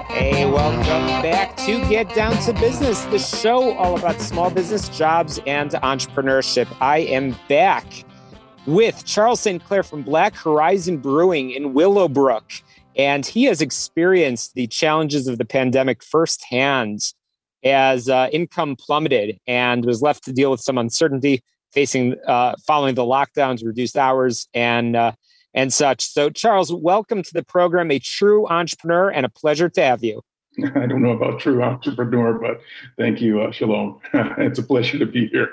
Hey, 0.10 0.46
welcome 0.46 1.22
back 1.22 1.56
to 1.58 1.80
Get 1.90 2.14
Down 2.16 2.34
to 2.44 2.54
Business, 2.54 3.04
the 3.06 3.20
show 3.20 3.74
all 3.78 3.98
about 3.98 4.20
small 4.20 4.50
business, 4.50 4.90
jobs, 4.90 5.40
and 5.46 5.72
entrepreneurship. 5.72 6.68
I 6.82 7.00
am 7.00 7.36
back 7.48 7.86
with 8.66 9.06
Charles 9.06 9.40
St. 9.40 9.64
Clair 9.64 9.84
from 9.84 10.04
Black 10.04 10.36
Horizon 10.36 10.98
Brewing 10.98 11.52
in 11.52 11.74
Willowbrook. 11.74 12.44
And 12.96 13.26
he 13.26 13.46
has 13.46 13.62
experienced 13.62 14.54
the 14.54 14.68
challenges 14.68 15.28
of 15.28 15.38
the 15.38 15.46
pandemic 15.46 16.04
firsthand 16.04 17.14
as 17.64 18.10
uh, 18.10 18.28
income 18.32 18.76
plummeted 18.76 19.40
and 19.48 19.86
was 19.86 20.02
left 20.02 20.24
to 20.26 20.34
deal 20.34 20.52
with 20.52 20.62
some 20.62 20.78
uncertainty 20.78 21.42
facing 21.72 22.16
uh, 22.28 22.54
following 22.66 22.96
the 22.96 23.04
lockdowns, 23.04 23.66
reduced 23.66 23.98
hours, 23.98 24.48
and 24.54 24.96
uh, 24.96 25.14
and 25.54 25.74
such. 25.74 26.04
So, 26.06 26.30
Charles, 26.30 26.74
welcome 26.74 27.24
to 27.24 27.34
the 27.34 27.44
program. 27.44 27.92
A 27.92 28.00
true 28.00 28.48
entrepreneur, 28.48 29.10
and 29.10 29.26
a 29.26 29.30
pleasure 29.30 29.70
to 29.70 29.82
have 29.82 30.04
you. 30.04 30.22
I 30.76 30.86
don't 30.86 31.02
know 31.02 31.12
about 31.12 31.40
true 31.40 31.64
entrepreneur, 31.64 32.34
but 32.34 32.60
thank 32.98 33.22
you, 33.22 33.42
uh, 33.42 33.52
Shalom. 33.52 34.00
it's 34.14 34.60
a 34.60 34.64
pleasure 34.64 35.00
to 35.00 35.06
be 35.06 35.28
here 35.28 35.50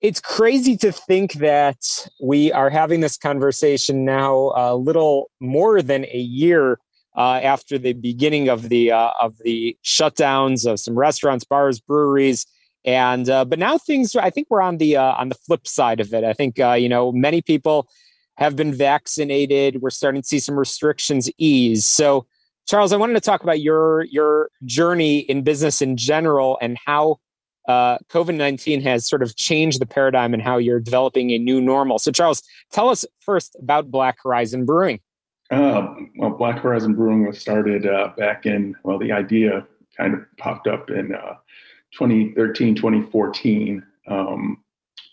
it's 0.00 0.20
crazy 0.20 0.76
to 0.78 0.92
think 0.92 1.34
that 1.34 2.08
we 2.22 2.52
are 2.52 2.70
having 2.70 3.00
this 3.00 3.16
conversation 3.16 4.04
now 4.04 4.52
a 4.56 4.74
little 4.74 5.30
more 5.40 5.82
than 5.82 6.04
a 6.06 6.18
year 6.18 6.78
uh, 7.16 7.40
after 7.42 7.76
the 7.76 7.92
beginning 7.92 8.48
of 8.48 8.68
the 8.68 8.92
uh, 8.92 9.10
of 9.20 9.36
the 9.38 9.76
shutdowns 9.84 10.70
of 10.70 10.80
some 10.80 10.94
restaurants, 10.94 11.44
bars, 11.44 11.80
breweries, 11.80 12.46
and 12.84 13.28
uh, 13.28 13.44
but 13.44 13.58
now 13.58 13.76
things. 13.76 14.16
I 14.16 14.30
think 14.30 14.46
we're 14.48 14.62
on 14.62 14.78
the 14.78 14.96
uh, 14.96 15.14
on 15.14 15.28
the 15.28 15.34
flip 15.34 15.66
side 15.66 16.00
of 16.00 16.14
it. 16.14 16.24
I 16.24 16.32
think 16.32 16.58
uh, 16.58 16.72
you 16.72 16.88
know 16.88 17.12
many 17.12 17.42
people 17.42 17.88
have 18.36 18.56
been 18.56 18.72
vaccinated. 18.72 19.82
We're 19.82 19.90
starting 19.90 20.22
to 20.22 20.26
see 20.26 20.38
some 20.38 20.58
restrictions 20.58 21.28
ease. 21.36 21.84
So, 21.84 22.26
Charles, 22.66 22.92
I 22.92 22.96
wanted 22.96 23.14
to 23.14 23.20
talk 23.20 23.42
about 23.42 23.60
your 23.60 24.04
your 24.04 24.50
journey 24.64 25.18
in 25.18 25.42
business 25.42 25.82
in 25.82 25.96
general 25.96 26.58
and 26.62 26.78
how 26.86 27.18
uh, 27.68 27.98
COVID 28.08 28.36
19 28.36 28.80
has 28.82 29.08
sort 29.08 29.22
of 29.22 29.36
changed 29.36 29.80
the 29.80 29.86
paradigm 29.86 30.34
and 30.34 30.42
how 30.42 30.56
you're 30.56 30.80
developing 30.80 31.30
a 31.30 31.38
new 31.38 31.60
normal. 31.60 31.98
So, 31.98 32.10
Charles, 32.10 32.42
tell 32.72 32.88
us 32.88 33.04
first 33.20 33.56
about 33.60 33.90
Black 33.90 34.18
Horizon 34.22 34.64
Brewing. 34.64 35.00
Uh, 35.50 35.94
well, 36.16 36.30
Black 36.30 36.60
Horizon 36.60 36.94
Brewing 36.94 37.26
was 37.26 37.38
started 37.38 37.86
uh, 37.86 38.12
back 38.16 38.46
in, 38.46 38.74
well, 38.84 38.98
the 38.98 39.12
idea 39.12 39.66
kind 39.96 40.14
of 40.14 40.20
popped 40.38 40.68
up 40.68 40.90
in 40.90 41.14
uh, 41.14 41.34
2013, 41.92 42.74
2014 42.76 43.82
um, 44.08 44.62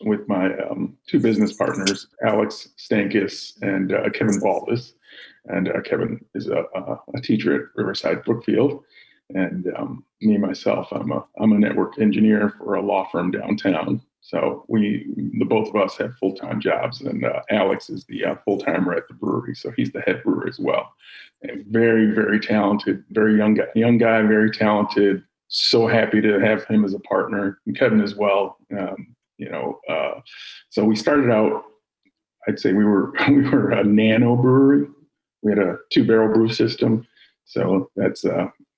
with 0.02 0.28
my 0.28 0.56
um, 0.60 0.96
two 1.08 1.20
business 1.20 1.54
partners, 1.54 2.08
Alex 2.24 2.70
Stankus 2.78 3.60
and 3.62 3.94
uh, 3.94 4.10
Kevin 4.12 4.40
Baldus. 4.40 4.94
And 5.46 5.70
uh, 5.70 5.82
Kevin 5.82 6.24
is 6.36 6.48
a, 6.48 6.66
a, 7.16 7.22
teacher 7.22 7.56
at 7.56 7.62
Riverside 7.76 8.24
Brookfield. 8.24 8.84
And 9.34 9.68
um, 9.76 10.06
me 10.22 10.38
myself, 10.38 10.88
I'm 10.92 11.12
a 11.12 11.26
I'm 11.40 11.52
a 11.52 11.60
network 11.60 12.00
engineer 12.00 12.54
for 12.58 12.76
a 12.76 12.82
law 12.82 13.08
firm 13.12 13.32
downtown. 13.32 14.02
So 14.22 14.66
we, 14.68 15.06
the 15.40 15.46
both 15.46 15.70
of 15.70 15.76
us, 15.78 15.96
have 15.98 16.16
full 16.16 16.36
time 16.36 16.60
jobs, 16.60 17.02
and 17.02 17.24
uh, 17.24 17.42
Alex 17.50 17.90
is 17.90 18.04
the 18.06 18.26
uh, 18.26 18.36
full 18.44 18.58
timer 18.58 18.94
at 18.94 19.08
the 19.08 19.14
brewery, 19.14 19.56
so 19.56 19.72
he's 19.72 19.92
the 19.92 20.02
head 20.02 20.22
brewer 20.24 20.48
as 20.48 20.60
well. 20.60 20.94
And 21.44 21.66
very, 21.68 22.12
very 22.12 22.40
talented, 22.40 23.04
very 23.12 23.38
young 23.38 23.54
guy, 23.54 23.68
young 23.74 23.98
guy, 23.98 24.22
very 24.24 24.52
talented. 24.52 25.24
So 25.48 25.88
happy 25.88 26.20
to 26.20 26.40
have 26.40 26.66
him 26.66 26.84
as 26.84 26.94
a 26.94 27.00
partner, 27.00 27.60
and 27.66 27.78
Kevin 27.78 28.02
as 28.02 28.16
well. 28.16 28.58
Um, 28.78 29.16
you 29.38 29.50
know, 29.50 29.80
uh, 29.90 30.20
so 30.72 30.84
we 30.84 30.96
started 30.96 31.30
out. 31.30 31.64
I'd 32.48 32.60
say 32.60 32.74
we 32.74 32.84
were 32.84 33.14
we 33.30 33.50
were 33.50 33.72
a 33.72 33.84
nano 33.84 34.36
brewery. 34.36 34.88
We 35.42 35.52
had 35.52 35.60
a 35.60 35.78
two 35.90 36.06
barrel 36.06 36.34
brew 36.34 36.52
system, 36.52 37.08
so 37.46 37.90
that's 37.96 38.26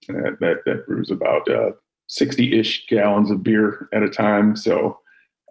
uh, 0.09 0.31
that 0.39 0.57
that 0.65 0.85
brews 0.87 1.11
about 1.11 1.49
uh, 1.49 1.71
60-ish 2.09 2.87
gallons 2.87 3.31
of 3.31 3.43
beer 3.43 3.87
at 3.93 4.03
a 4.03 4.09
time. 4.09 4.55
So 4.55 4.99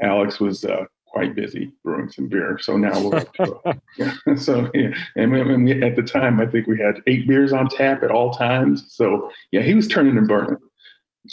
Alex 0.03 0.41
was 0.41 0.65
uh, 0.65 0.85
quite 1.07 1.35
busy 1.35 1.73
brewing 1.85 2.11
some 2.11 2.29
beer. 2.29 2.59
So 2.61 2.77
now 2.77 3.01
we're 3.01 3.25
yeah. 3.97 4.15
so 4.37 4.71
yeah. 4.75 4.91
and, 5.17 5.33
we, 5.33 5.41
and 5.41 5.65
we, 5.65 5.83
at 5.83 5.97
the 5.97 6.03
time 6.03 6.41
I 6.41 6.47
think 6.47 6.67
we 6.67 6.79
had 6.79 7.03
eight 7.07 7.27
beers 7.27 7.53
on 7.53 7.69
tap 7.69 8.03
at 8.03 8.11
all 8.11 8.33
times. 8.33 8.87
So 8.89 9.31
yeah, 9.53 9.63
he 9.63 9.75
was 9.75 9.89
turning 9.89 10.17
and 10.17 10.29
burning. 10.29 10.57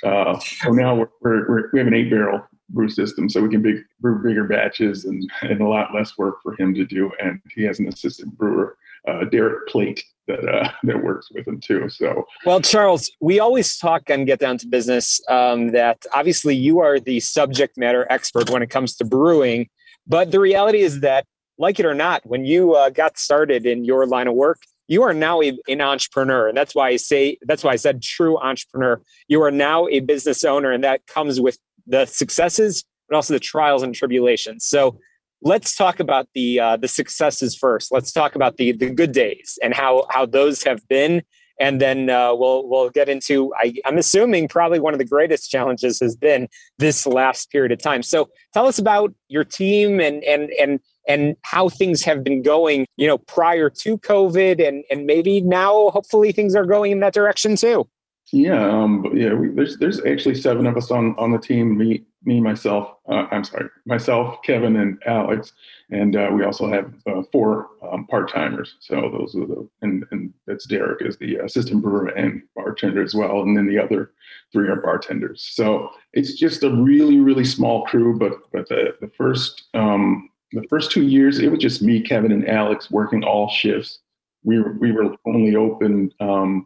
Uh, 0.03 0.39
so 0.39 0.71
now 0.71 0.95
we're, 0.95 1.09
we're, 1.21 1.47
we're, 1.47 1.69
we 1.71 1.79
have 1.79 1.87
an 1.87 1.93
eight 1.93 2.09
barrel 2.09 2.41
brew 2.69 2.89
system, 2.89 3.29
so 3.29 3.41
we 3.41 3.49
can 3.49 3.61
big, 3.61 3.77
brew 3.99 4.21
bigger 4.23 4.45
batches 4.45 5.05
and, 5.05 5.29
and 5.41 5.61
a 5.61 5.67
lot 5.67 5.93
less 5.93 6.17
work 6.17 6.41
for 6.41 6.55
him 6.57 6.73
to 6.73 6.85
do. 6.85 7.11
And 7.19 7.39
he 7.53 7.63
has 7.63 7.79
an 7.79 7.87
assistant 7.87 8.37
brewer, 8.37 8.77
uh, 9.07 9.25
Derek 9.25 9.67
Plate, 9.67 10.03
that 10.27 10.47
uh, 10.47 10.71
that 10.83 11.03
works 11.03 11.29
with 11.31 11.47
him 11.47 11.59
too. 11.59 11.87
So, 11.89 12.25
well, 12.45 12.59
Charles, 12.61 13.11
we 13.19 13.39
always 13.39 13.77
talk 13.77 14.09
and 14.09 14.25
get 14.25 14.39
down 14.39 14.57
to 14.59 14.67
business 14.67 15.21
um, 15.29 15.71
that 15.71 16.03
obviously 16.13 16.55
you 16.55 16.79
are 16.79 16.99
the 16.99 17.19
subject 17.19 17.77
matter 17.77 18.07
expert 18.09 18.49
when 18.49 18.63
it 18.63 18.69
comes 18.69 18.95
to 18.95 19.05
brewing, 19.05 19.69
but 20.07 20.31
the 20.31 20.39
reality 20.39 20.79
is 20.79 21.01
that, 21.01 21.25
like 21.57 21.79
it 21.79 21.85
or 21.85 21.93
not, 21.93 22.25
when 22.25 22.45
you 22.45 22.73
uh, 22.73 22.89
got 22.89 23.17
started 23.17 23.65
in 23.65 23.85
your 23.85 24.07
line 24.07 24.27
of 24.27 24.33
work, 24.33 24.63
you 24.87 25.03
are 25.03 25.13
now 25.13 25.41
a, 25.41 25.57
an 25.67 25.81
entrepreneur, 25.81 26.47
and 26.47 26.57
that's 26.57 26.73
why 26.75 26.89
I 26.89 26.95
say 26.95 27.37
that's 27.43 27.63
why 27.63 27.73
I 27.73 27.75
said 27.75 28.01
true 28.01 28.37
entrepreneur. 28.39 28.99
You 29.27 29.43
are 29.43 29.51
now 29.51 29.87
a 29.87 29.99
business 29.99 30.43
owner, 30.43 30.71
and 30.71 30.83
that 30.83 31.05
comes 31.07 31.39
with 31.39 31.59
the 31.87 32.05
successes, 32.05 32.83
but 33.09 33.15
also 33.15 33.33
the 33.33 33.39
trials 33.39 33.83
and 33.83 33.93
tribulations. 33.93 34.65
So 34.65 34.99
let's 35.41 35.75
talk 35.75 35.99
about 35.99 36.27
the 36.33 36.59
uh, 36.59 36.77
the 36.77 36.87
successes 36.87 37.55
first. 37.55 37.91
Let's 37.91 38.11
talk 38.11 38.35
about 38.35 38.57
the 38.57 38.73
the 38.73 38.89
good 38.89 39.11
days 39.11 39.57
and 39.63 39.73
how 39.73 40.05
how 40.09 40.25
those 40.25 40.63
have 40.63 40.85
been, 40.87 41.23
and 41.59 41.79
then 41.79 42.09
uh, 42.09 42.33
we'll 42.35 42.67
we'll 42.67 42.89
get 42.89 43.07
into. 43.07 43.53
I, 43.55 43.75
I'm 43.85 43.97
assuming 43.97 44.47
probably 44.47 44.79
one 44.79 44.93
of 44.93 44.99
the 44.99 45.05
greatest 45.05 45.49
challenges 45.49 45.99
has 45.99 46.15
been 46.15 46.47
this 46.79 47.05
last 47.05 47.51
period 47.51 47.71
of 47.71 47.79
time. 47.79 48.03
So 48.03 48.29
tell 48.53 48.67
us 48.67 48.79
about 48.79 49.13
your 49.29 49.43
team 49.43 50.01
and 50.01 50.23
and 50.23 50.49
and 50.59 50.79
and 51.07 51.35
how 51.43 51.69
things 51.69 52.01
have 52.03 52.23
been 52.23 52.41
going. 52.41 52.87
You 52.97 53.07
know, 53.07 53.19
prior 53.19 53.69
to 53.69 53.97
COVID, 53.99 54.65
and 54.65 54.83
and 54.89 55.05
maybe 55.05 55.41
now 55.41 55.89
hopefully 55.91 56.31
things 56.31 56.55
are 56.55 56.65
going 56.65 56.91
in 56.91 56.99
that 57.01 57.13
direction 57.13 57.55
too. 57.55 57.87
Yeah, 58.31 58.67
um, 58.67 59.11
yeah. 59.15 59.33
We, 59.33 59.49
there's 59.49 59.77
there's 59.77 60.03
actually 60.03 60.35
seven 60.35 60.65
of 60.65 60.75
us 60.77 60.89
on 60.89 61.15
on 61.17 61.31
the 61.31 61.37
team. 61.37 61.77
Me, 61.77 62.03
me, 62.23 62.41
myself. 62.41 62.97
Uh, 63.07 63.27
I'm 63.31 63.43
sorry, 63.43 63.69
myself, 63.85 64.41
Kevin, 64.43 64.77
and 64.77 64.99
Alex, 65.05 65.53
and 65.91 66.15
uh, 66.15 66.31
we 66.33 66.43
also 66.43 66.67
have 66.67 66.91
uh, 67.05 67.21
four 67.31 67.69
um, 67.91 68.07
part 68.07 68.31
timers. 68.31 68.77
So 68.79 68.95
those 69.11 69.35
are 69.35 69.45
the 69.45 69.69
and 69.83 70.05
and 70.09 70.33
that's 70.47 70.65
Derek 70.65 71.03
is 71.03 71.17
the 71.17 71.35
assistant 71.35 71.83
brewer 71.83 72.07
and 72.07 72.41
bartender 72.55 73.03
as 73.03 73.13
well, 73.13 73.41
and 73.41 73.55
then 73.55 73.67
the 73.67 73.77
other 73.77 74.11
three 74.51 74.69
are 74.69 74.81
bartenders. 74.81 75.47
So 75.53 75.91
it's 76.13 76.33
just 76.33 76.63
a 76.63 76.71
really 76.71 77.19
really 77.19 77.45
small 77.45 77.85
crew. 77.85 78.17
But 78.17 78.33
but 78.51 78.67
the 78.69 78.95
the 79.01 79.11
first 79.15 79.65
um, 79.75 80.31
the 80.51 80.65
first 80.67 80.89
two 80.89 81.03
years 81.03 81.37
it 81.37 81.51
was 81.51 81.59
just 81.59 81.83
me, 81.83 82.01
Kevin, 82.01 82.31
and 82.31 82.49
Alex 82.49 82.89
working 82.89 83.23
all 83.23 83.49
shifts. 83.49 83.99
We 84.43 84.59
were 84.59 84.73
we 84.79 84.91
were 84.91 85.15
only 85.27 85.55
open. 85.55 86.11
Um, 86.19 86.65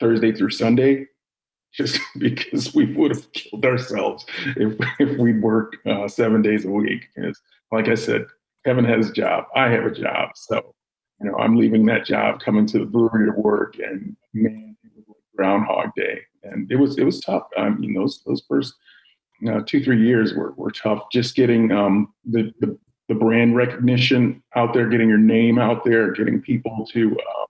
Thursday 0.00 0.32
through 0.32 0.50
Sunday, 0.50 1.06
just 1.72 2.00
because 2.18 2.74
we 2.74 2.92
would 2.94 3.10
have 3.10 3.32
killed 3.32 3.64
ourselves 3.64 4.26
if, 4.56 4.76
if 4.98 5.18
we 5.18 5.38
worked 5.38 5.76
uh, 5.86 6.08
seven 6.08 6.42
days 6.42 6.64
a 6.64 6.70
week. 6.70 7.08
Because, 7.14 7.40
like 7.72 7.88
I 7.88 7.94
said, 7.94 8.26
Kevin 8.64 8.84
has 8.84 9.10
a 9.10 9.12
job, 9.12 9.44
I 9.54 9.68
have 9.68 9.84
a 9.84 9.90
job, 9.90 10.30
so 10.34 10.74
you 11.20 11.30
know 11.30 11.36
I'm 11.38 11.56
leaving 11.56 11.86
that 11.86 12.04
job, 12.04 12.40
coming 12.40 12.66
to 12.66 12.78
the 12.78 12.86
brewery 12.86 13.30
to 13.30 13.40
work, 13.40 13.78
and 13.78 14.16
man, 14.34 14.76
it 14.82 14.90
was 14.96 15.04
like 15.08 15.16
Groundhog 15.36 15.90
Day, 15.96 16.20
and 16.42 16.70
it 16.70 16.76
was 16.76 16.98
it 16.98 17.04
was 17.04 17.20
tough. 17.20 17.44
I 17.56 17.68
mean, 17.68 17.94
those 17.94 18.22
those 18.26 18.42
first 18.48 18.74
two 19.66 19.82
three 19.82 20.04
years 20.04 20.34
were 20.34 20.52
were 20.56 20.70
tough. 20.70 21.04
Just 21.12 21.36
getting 21.36 21.72
um, 21.72 22.12
the, 22.24 22.52
the 22.60 22.78
the 23.08 23.14
brand 23.14 23.54
recognition 23.54 24.42
out 24.54 24.74
there, 24.74 24.88
getting 24.88 25.08
your 25.08 25.18
name 25.18 25.58
out 25.58 25.84
there, 25.84 26.10
getting 26.12 26.40
people 26.40 26.86
to 26.92 27.16
uh, 27.16 27.46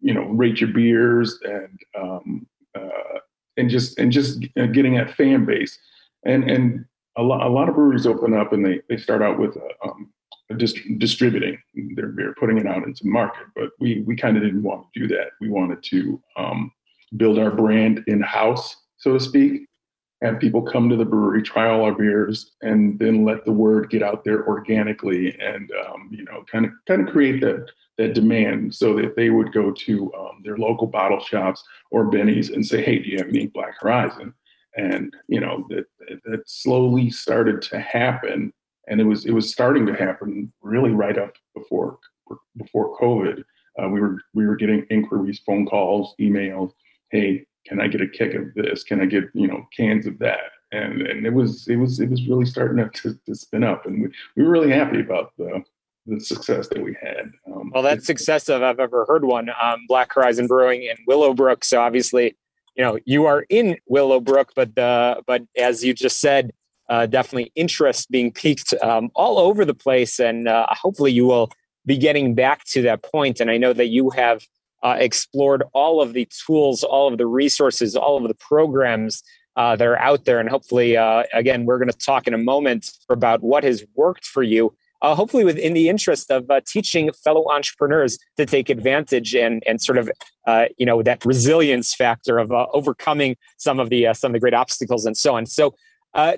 you 0.00 0.14
know 0.14 0.24
rate 0.24 0.60
your 0.60 0.70
beers 0.70 1.38
and 1.44 1.78
um, 1.98 2.46
uh, 2.74 3.18
and 3.56 3.70
just 3.70 3.98
and 3.98 4.12
just 4.12 4.40
getting 4.54 4.94
that 4.94 5.14
fan 5.16 5.44
base. 5.44 5.78
And 6.24 6.50
and 6.50 6.84
a 7.16 7.22
lot 7.22 7.46
a 7.46 7.50
lot 7.50 7.68
of 7.68 7.74
breweries 7.74 8.06
open 8.06 8.34
up 8.34 8.52
and 8.52 8.64
they 8.64 8.80
they 8.88 8.96
start 8.96 9.22
out 9.22 9.38
with 9.38 9.56
a, 9.56 9.88
um, 9.88 10.12
a 10.50 10.54
dist- 10.54 10.98
distributing 10.98 11.58
their 11.94 12.08
beer 12.08 12.34
putting 12.38 12.58
it 12.58 12.66
out 12.66 12.84
into 12.84 13.04
the 13.04 13.10
market. 13.10 13.46
But 13.54 13.70
we 13.78 14.02
we 14.02 14.16
kind 14.16 14.36
of 14.36 14.42
didn't 14.42 14.62
want 14.62 14.86
to 14.92 15.00
do 15.00 15.08
that. 15.08 15.30
We 15.40 15.48
wanted 15.48 15.82
to 15.84 16.22
um, 16.36 16.72
build 17.16 17.38
our 17.38 17.50
brand 17.50 18.04
in 18.06 18.20
house 18.20 18.76
so 18.98 19.14
to 19.14 19.20
speak 19.20 19.62
have 20.22 20.38
people 20.38 20.62
come 20.62 20.88
to 20.88 20.96
the 20.96 21.04
brewery, 21.04 21.42
try 21.42 21.68
all 21.68 21.82
our 21.82 21.94
beers, 21.94 22.52
and 22.60 22.98
then 22.98 23.24
let 23.24 23.44
the 23.44 23.52
word 23.52 23.88
get 23.90 24.02
out 24.02 24.24
there 24.24 24.46
organically, 24.46 25.38
and 25.40 25.70
um, 25.86 26.10
you 26.12 26.24
know, 26.24 26.44
kind 26.50 26.66
of 26.66 26.72
kind 26.86 27.06
of 27.06 27.12
create 27.12 27.40
that 27.40 27.66
that 28.00 28.14
demand, 28.14 28.74
so 28.74 28.96
that 28.96 29.14
they 29.14 29.28
would 29.28 29.52
go 29.52 29.70
to 29.70 30.14
um, 30.14 30.40
their 30.42 30.56
local 30.56 30.86
bottle 30.86 31.20
shops 31.20 31.62
or 31.90 32.04
Binny's 32.04 32.48
and 32.48 32.66
say, 32.66 32.82
"Hey, 32.82 32.98
do 32.98 33.10
you 33.10 33.18
have 33.18 33.28
any 33.28 33.46
Black 33.46 33.74
Horizon?" 33.78 34.32
And 34.74 35.14
you 35.28 35.38
know, 35.38 35.66
that 35.68 35.84
that 36.24 36.48
slowly 36.48 37.10
started 37.10 37.60
to 37.62 37.78
happen, 37.78 38.54
and 38.88 39.00
it 39.02 39.04
was 39.04 39.26
it 39.26 39.32
was 39.32 39.52
starting 39.52 39.84
to 39.84 39.94
happen 39.94 40.50
really 40.62 40.92
right 40.92 41.18
up 41.18 41.34
before 41.54 41.98
before 42.56 42.98
COVID. 42.98 43.44
Uh, 43.80 43.88
we 43.88 44.00
were 44.00 44.18
we 44.32 44.46
were 44.46 44.56
getting 44.56 44.86
inquiries, 44.88 45.40
phone 45.44 45.66
calls, 45.66 46.14
emails. 46.18 46.72
Hey, 47.10 47.44
can 47.66 47.82
I 47.82 47.88
get 47.88 48.00
a 48.00 48.08
kick 48.08 48.34
of 48.34 48.54
this? 48.54 48.82
Can 48.82 49.02
I 49.02 49.04
get 49.04 49.24
you 49.34 49.46
know 49.46 49.66
cans 49.76 50.06
of 50.06 50.18
that? 50.20 50.52
And 50.72 51.02
and 51.02 51.26
it 51.26 51.34
was 51.34 51.68
it 51.68 51.76
was 51.76 52.00
it 52.00 52.08
was 52.08 52.26
really 52.26 52.46
starting 52.46 52.78
to, 52.78 53.14
to 53.26 53.34
spin 53.34 53.62
up, 53.62 53.84
and 53.84 54.02
we, 54.02 54.08
we 54.36 54.42
were 54.42 54.50
really 54.50 54.72
happy 54.72 55.00
about 55.00 55.32
the 55.36 55.62
the 56.06 56.20
success 56.20 56.68
that 56.68 56.82
we 56.82 56.96
had. 57.00 57.30
Um, 57.46 57.70
well, 57.72 57.82
that's 57.82 58.06
successive. 58.06 58.62
I've 58.62 58.80
ever 58.80 59.04
heard 59.06 59.24
one. 59.24 59.50
Um, 59.62 59.80
Black 59.88 60.12
Horizon 60.12 60.46
Brewing 60.46 60.82
in 60.82 60.96
Willowbrook. 61.06 61.64
So 61.64 61.80
obviously, 61.80 62.36
you 62.76 62.84
know, 62.84 62.98
you 63.04 63.26
are 63.26 63.44
in 63.48 63.76
Willowbrook, 63.86 64.52
but 64.54 64.74
the 64.74 65.22
but 65.26 65.42
as 65.56 65.84
you 65.84 65.92
just 65.92 66.20
said, 66.20 66.52
uh, 66.88 67.06
definitely 67.06 67.52
interest 67.54 68.10
being 68.10 68.32
piqued 68.32 68.74
um, 68.82 69.10
all 69.14 69.38
over 69.38 69.64
the 69.64 69.74
place, 69.74 70.18
and 70.18 70.48
uh, 70.48 70.66
hopefully 70.70 71.12
you 71.12 71.26
will 71.26 71.50
be 71.86 71.96
getting 71.96 72.34
back 72.34 72.64
to 72.64 72.82
that 72.82 73.02
point. 73.02 73.40
And 73.40 73.50
I 73.50 73.56
know 73.56 73.72
that 73.72 73.88
you 73.88 74.10
have 74.10 74.46
uh, 74.82 74.96
explored 74.98 75.62
all 75.72 76.00
of 76.00 76.12
the 76.12 76.28
tools, 76.46 76.82
all 76.82 77.08
of 77.08 77.18
the 77.18 77.26
resources, 77.26 77.96
all 77.96 78.16
of 78.16 78.28
the 78.28 78.34
programs 78.34 79.22
uh, 79.56 79.76
that 79.76 79.86
are 79.86 79.98
out 79.98 80.24
there. 80.24 80.40
And 80.40 80.48
hopefully, 80.48 80.96
uh, 80.96 81.24
again, 81.34 81.66
we're 81.66 81.78
going 81.78 81.90
to 81.90 81.96
talk 81.96 82.26
in 82.26 82.34
a 82.34 82.38
moment 82.38 82.90
about 83.08 83.42
what 83.42 83.64
has 83.64 83.84
worked 83.94 84.24
for 84.24 84.42
you. 84.42 84.74
Uh, 85.02 85.14
hopefully, 85.14 85.44
within 85.44 85.72
the 85.72 85.88
interest 85.88 86.30
of 86.30 86.50
uh, 86.50 86.60
teaching 86.66 87.10
fellow 87.12 87.50
entrepreneurs 87.50 88.18
to 88.36 88.44
take 88.44 88.68
advantage 88.68 89.34
and 89.34 89.62
and 89.66 89.80
sort 89.80 89.98
of 89.98 90.10
uh, 90.46 90.66
you 90.76 90.86
know 90.86 91.02
that 91.02 91.24
resilience 91.24 91.94
factor 91.94 92.38
of 92.38 92.52
overcoming 92.52 93.36
some 93.56 93.80
of 93.80 93.90
the 93.90 94.08
some 94.12 94.30
of 94.30 94.32
the 94.34 94.40
great 94.40 94.54
obstacles 94.54 95.06
and 95.06 95.16
so 95.16 95.36
on. 95.36 95.46
So, 95.46 95.74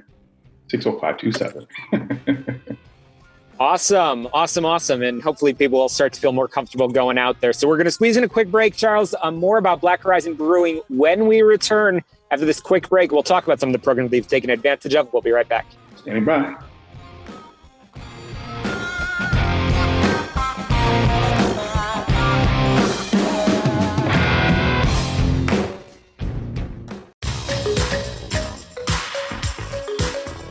60527. 0.71 2.69
Awesome, 3.61 4.29
awesome, 4.33 4.65
awesome. 4.65 5.03
And 5.03 5.21
hopefully 5.21 5.53
people 5.53 5.81
will 5.81 5.89
start 5.89 6.13
to 6.13 6.21
feel 6.21 6.33
more 6.33 6.47
comfortable 6.47 6.89
going 6.89 7.19
out 7.19 7.41
there. 7.41 7.53
So 7.53 7.67
we're 7.67 7.77
going 7.77 7.87
to 7.87 7.91
squeeze 7.91 8.17
in 8.17 8.23
a 8.23 8.29
quick 8.29 8.51
break. 8.51 8.77
Charles, 8.77 9.15
um, 9.23 9.37
more 9.37 9.59
about 9.59 9.81
Black 9.81 10.03
Horizon 10.03 10.35
Brewing 10.35 10.81
when 10.89 11.27
we 11.27 11.43
return. 11.43 12.03
After 12.31 12.45
this 12.45 12.61
quick 12.61 12.89
break, 12.89 13.11
we'll 13.11 13.23
talk 13.23 13.45
about 13.45 13.59
some 13.59 13.71
of 13.71 13.73
the 13.73 13.79
programs 13.79 14.11
they've 14.11 14.27
taken 14.27 14.51
advantage 14.51 14.95
of. 14.95 15.13
We'll 15.13 15.23
be 15.23 15.31
right 15.31 15.49
back. 15.49 15.67
Stand 15.97 16.27
by. 16.27 16.57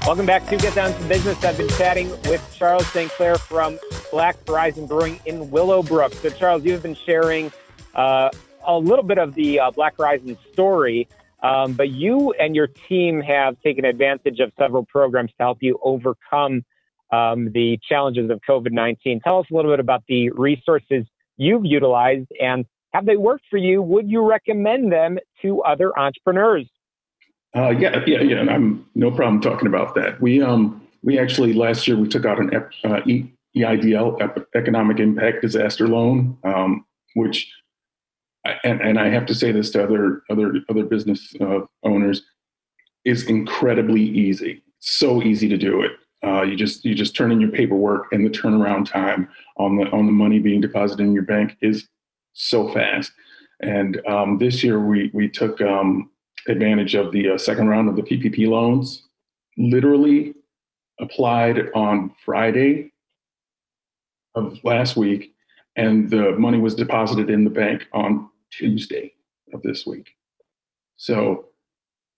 Welcome 0.07 0.25
back 0.25 0.47
to 0.47 0.55
Get 0.55 0.73
Down 0.73 0.93
to 0.93 1.03
Business. 1.09 1.43
I've 1.43 1.57
been 1.57 1.67
chatting 1.67 2.09
with 2.29 2.41
Charles 2.57 2.87
St. 2.93 3.11
Clair 3.11 3.35
from 3.35 3.77
Black 4.09 4.37
Horizon 4.47 4.87
Brewing 4.87 5.19
in 5.25 5.51
Willowbrook. 5.51 6.13
So, 6.13 6.29
Charles, 6.29 6.63
you've 6.63 6.81
been 6.81 6.95
sharing 6.95 7.51
uh, 7.93 8.29
a 8.65 8.77
little 8.79 9.03
bit 9.03 9.17
of 9.17 9.35
the 9.35 9.59
uh, 9.59 9.69
Black 9.71 9.97
Horizon 9.97 10.37
story, 10.53 11.09
um, 11.43 11.73
but 11.73 11.89
you 11.89 12.31
and 12.39 12.55
your 12.55 12.67
team 12.67 13.19
have 13.19 13.59
taken 13.59 13.83
advantage 13.83 14.39
of 14.39 14.53
several 14.57 14.85
programs 14.85 15.31
to 15.31 15.43
help 15.43 15.57
you 15.59 15.77
overcome 15.83 16.63
um, 17.11 17.51
the 17.51 17.77
challenges 17.89 18.31
of 18.31 18.39
COVID 18.47 18.71
19. 18.71 19.19
Tell 19.19 19.39
us 19.39 19.47
a 19.51 19.53
little 19.53 19.73
bit 19.73 19.81
about 19.81 20.03
the 20.07 20.29
resources 20.29 21.03
you've 21.35 21.65
utilized 21.65 22.29
and 22.41 22.65
have 22.93 23.05
they 23.05 23.17
worked 23.17 23.43
for 23.49 23.57
you? 23.57 23.81
Would 23.81 24.09
you 24.09 24.25
recommend 24.25 24.89
them 24.89 25.17
to 25.41 25.63
other 25.63 25.91
entrepreneurs? 25.99 26.65
Uh, 27.55 27.69
yeah, 27.69 28.03
yeah, 28.05 28.21
yeah. 28.21 28.37
And 28.37 28.49
I'm 28.49 28.85
no 28.93 29.11
problem 29.11 29.41
talking 29.41 29.67
about 29.67 29.95
that. 29.95 30.21
We 30.21 30.41
um 30.41 30.85
we 31.03 31.17
actually 31.17 31.53
last 31.53 31.87
year 31.87 31.97
we 31.97 32.07
took 32.07 32.25
out 32.25 32.39
an 32.39 32.53
uh, 32.55 33.01
EIDL 33.55 34.45
economic 34.55 34.99
impact 34.99 35.41
disaster 35.41 35.87
loan, 35.87 36.37
um, 36.43 36.85
which 37.15 37.49
and, 38.63 38.81
and 38.81 38.99
I 38.99 39.09
have 39.09 39.25
to 39.27 39.35
say 39.35 39.51
this 39.51 39.71
to 39.71 39.83
other 39.83 40.23
other 40.29 40.53
other 40.69 40.83
business 40.83 41.33
uh, 41.41 41.59
owners 41.83 42.23
is 43.05 43.23
incredibly 43.25 44.01
easy. 44.01 44.63
So 44.79 45.23
easy 45.23 45.47
to 45.49 45.57
do 45.57 45.81
it. 45.81 45.91
Uh, 46.23 46.41
you 46.41 46.55
just 46.55 46.83
you 46.83 46.95
just 46.95 47.15
turn 47.15 47.31
in 47.31 47.39
your 47.39 47.51
paperwork, 47.51 48.07
and 48.11 48.25
the 48.25 48.29
turnaround 48.29 48.89
time 48.89 49.29
on 49.57 49.77
the 49.77 49.85
on 49.91 50.05
the 50.05 50.11
money 50.11 50.39
being 50.39 50.61
deposited 50.61 51.03
in 51.03 51.13
your 51.13 51.23
bank 51.23 51.55
is 51.61 51.87
so 52.33 52.69
fast. 52.69 53.11
And 53.61 54.05
um, 54.07 54.37
this 54.37 54.63
year 54.63 54.79
we 54.79 55.09
we 55.13 55.29
took 55.29 55.61
um, 55.61 56.09
advantage 56.47 56.95
of 56.95 57.11
the 57.11 57.31
uh, 57.31 57.37
second 57.37 57.67
round 57.67 57.89
of 57.89 57.95
the 57.95 58.03
PPP 58.03 58.47
loans. 58.47 59.03
Literally 59.57 60.35
applied 60.99 61.69
on 61.73 62.13
Friday 62.23 62.91
of 64.35 64.57
last 64.63 64.95
week, 64.95 65.33
and 65.75 66.09
the 66.09 66.31
money 66.37 66.59
was 66.59 66.75
deposited 66.75 67.29
in 67.29 67.43
the 67.43 67.49
bank 67.49 67.87
on 67.93 68.29
Tuesday 68.51 69.13
of 69.53 69.61
this 69.63 69.85
week. 69.85 70.15
So 70.97 71.47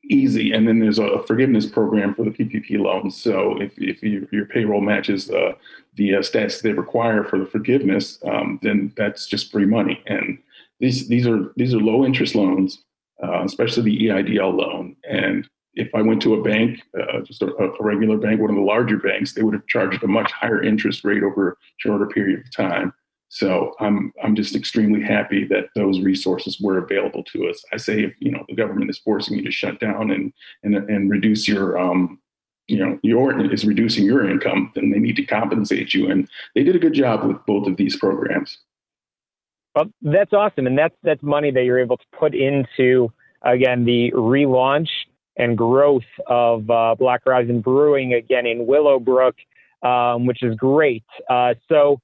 easy. 0.09 0.53
And 0.53 0.67
then 0.67 0.79
there's 0.79 0.99
a 0.99 1.23
forgiveness 1.23 1.65
program 1.65 2.15
for 2.15 2.23
the 2.23 2.31
PPP 2.31 2.79
loans. 2.79 3.21
So 3.21 3.61
if, 3.61 3.73
if 3.77 4.01
you, 4.01 4.27
your 4.31 4.45
payroll 4.45 4.81
matches 4.81 5.29
uh, 5.29 5.53
the 5.95 6.15
uh, 6.15 6.19
stats 6.19 6.61
they 6.61 6.71
require 6.71 7.23
for 7.23 7.37
the 7.39 7.45
forgiveness, 7.45 8.19
um, 8.25 8.59
then 8.63 8.93
that's 8.95 9.27
just 9.27 9.51
free 9.51 9.65
money. 9.65 10.01
And 10.07 10.39
these 10.79 11.07
these 11.07 11.27
are 11.27 11.51
these 11.57 11.73
are 11.73 11.79
low 11.79 12.05
interest 12.05 12.35
loans 12.35 12.83
uh, 13.23 13.43
especially 13.43 13.83
the 13.83 14.07
EIDL 14.07 14.57
loan. 14.57 14.95
And 15.09 15.47
if 15.73 15.93
I 15.93 16.01
went 16.01 16.21
to 16.23 16.33
a 16.33 16.43
bank, 16.43 16.81
uh, 16.99 17.21
just 17.21 17.41
a, 17.41 17.53
a, 17.55 17.83
regular 17.83 18.17
bank, 18.17 18.41
one 18.41 18.49
of 18.49 18.55
the 18.55 18.61
larger 18.61 18.97
banks, 18.97 19.33
they 19.33 19.43
would 19.43 19.53
have 19.53 19.67
charged 19.67 20.03
a 20.03 20.07
much 20.07 20.31
higher 20.31 20.61
interest 20.61 21.03
rate 21.03 21.23
over 21.23 21.51
a 21.51 21.55
shorter 21.77 22.07
period 22.07 22.39
of 22.39 22.55
time. 22.55 22.93
So 23.29 23.75
I'm 23.79 24.11
I'm 24.23 24.35
just 24.35 24.55
extremely 24.55 25.03
happy 25.03 25.45
that 25.45 25.69
those 25.75 26.01
resources 26.01 26.59
were 26.59 26.79
available 26.79 27.23
to 27.25 27.47
us. 27.47 27.63
I 27.71 27.77
say 27.77 28.03
if 28.03 28.13
you 28.19 28.31
know 28.31 28.43
the 28.49 28.55
government 28.55 28.89
is 28.89 28.97
forcing 28.97 29.37
you 29.37 29.43
to 29.43 29.51
shut 29.51 29.79
down 29.79 30.09
and 30.09 30.33
and 30.63 30.75
and 30.75 31.11
reduce 31.11 31.47
your 31.47 31.77
um, 31.77 32.19
you 32.67 32.77
know 32.77 32.99
your 33.03 33.53
is 33.53 33.65
reducing 33.65 34.05
your 34.05 34.27
income, 34.27 34.71
then 34.73 34.89
they 34.89 34.97
need 34.97 35.15
to 35.17 35.25
compensate 35.25 35.93
you. 35.93 36.09
And 36.09 36.27
they 36.55 36.63
did 36.63 36.75
a 36.75 36.79
good 36.79 36.93
job 36.93 37.23
with 37.23 37.37
both 37.45 37.67
of 37.67 37.77
these 37.77 37.95
programs. 37.95 38.57
Well, 39.79 39.91
that's 40.01 40.33
awesome, 40.33 40.67
and 40.67 40.77
that's 40.77 40.95
that's 41.03 41.23
money 41.23 41.51
that 41.51 41.63
you're 41.63 41.79
able 41.79 41.95
to 41.95 42.03
put 42.19 42.35
into 42.35 43.13
again 43.41 43.85
the 43.85 44.11
relaunch 44.13 44.89
and 45.37 45.57
growth 45.57 46.03
of 46.27 46.69
uh, 46.69 46.95
Black 46.99 47.21
Horizon 47.25 47.61
Brewing 47.61 48.13
again 48.13 48.45
in 48.45 48.67
Willowbrook, 48.67 49.35
um, 49.81 50.25
which 50.25 50.43
is 50.43 50.53
great. 50.55 51.05
Uh, 51.29 51.53
so, 51.69 52.01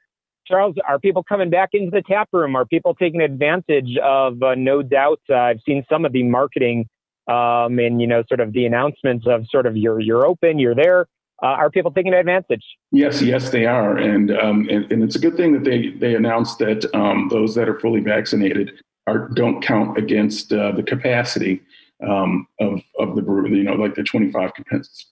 Charles, 0.48 0.76
are 0.88 1.00
people 1.00 1.22
coming 1.22 1.50
back 1.50 1.72
into 1.74 1.92
the 1.92 2.02
tap 2.02 2.30
room? 2.32 2.56
Are 2.56 2.64
people 2.64 2.96
taking 2.96 3.20
advantage 3.20 3.98
of? 4.02 4.42
Uh, 4.42 4.56
no 4.56 4.82
doubt, 4.82 5.20
uh, 5.30 5.36
I've 5.36 5.60
seen 5.66 5.86
some 5.90 6.06
of 6.06 6.14
the 6.14 6.24
marketing 6.24 6.88
um, 7.28 7.78
and 7.78 8.00
you 8.00 8.08
know 8.08 8.24
sort 8.30 8.40
of 8.40 8.54
the 8.54 8.66
announcements 8.66 9.26
of 9.28 9.48
sort 9.50 9.66
of 9.66 9.76
you're 9.76 10.00
you're 10.00 10.26
open, 10.26 10.60
you're 10.60 10.76
there 10.76 11.08
uh, 11.44 11.48
are 11.48 11.70
people 11.70 11.92
taking 11.92 12.14
advantage? 12.14 12.64
Yes, 12.92 13.22
yes, 13.22 13.50
they 13.50 13.66
are, 13.66 13.98
and 13.98 14.32
um, 14.32 14.68
and, 14.70 14.90
and, 14.92 15.04
it's 15.04 15.16
a 15.16 15.20
good 15.20 15.36
thing 15.36 15.52
that 15.54 15.64
they 15.64 15.90
they 15.90 16.16
announced 16.16 16.60
that 16.60 16.86
um, 16.96 17.28
those 17.30 17.56
that 17.56 17.68
are 17.68 17.80
fully 17.80 18.00
vaccinated 18.00 18.72
are 19.08 19.30
don't 19.30 19.62
count 19.62 19.98
against 19.98 20.54
uh, 20.54 20.72
the 20.72 20.84
capacity 20.84 21.62
um, 22.08 22.48
of 22.62 22.82
of 23.00 23.16
the 23.16 23.22
brewery. 23.22 23.58
You 23.58 23.64
know, 23.64 23.74
like 23.74 23.96
the 23.96 24.04
twenty 24.04 24.32
five 24.32 24.52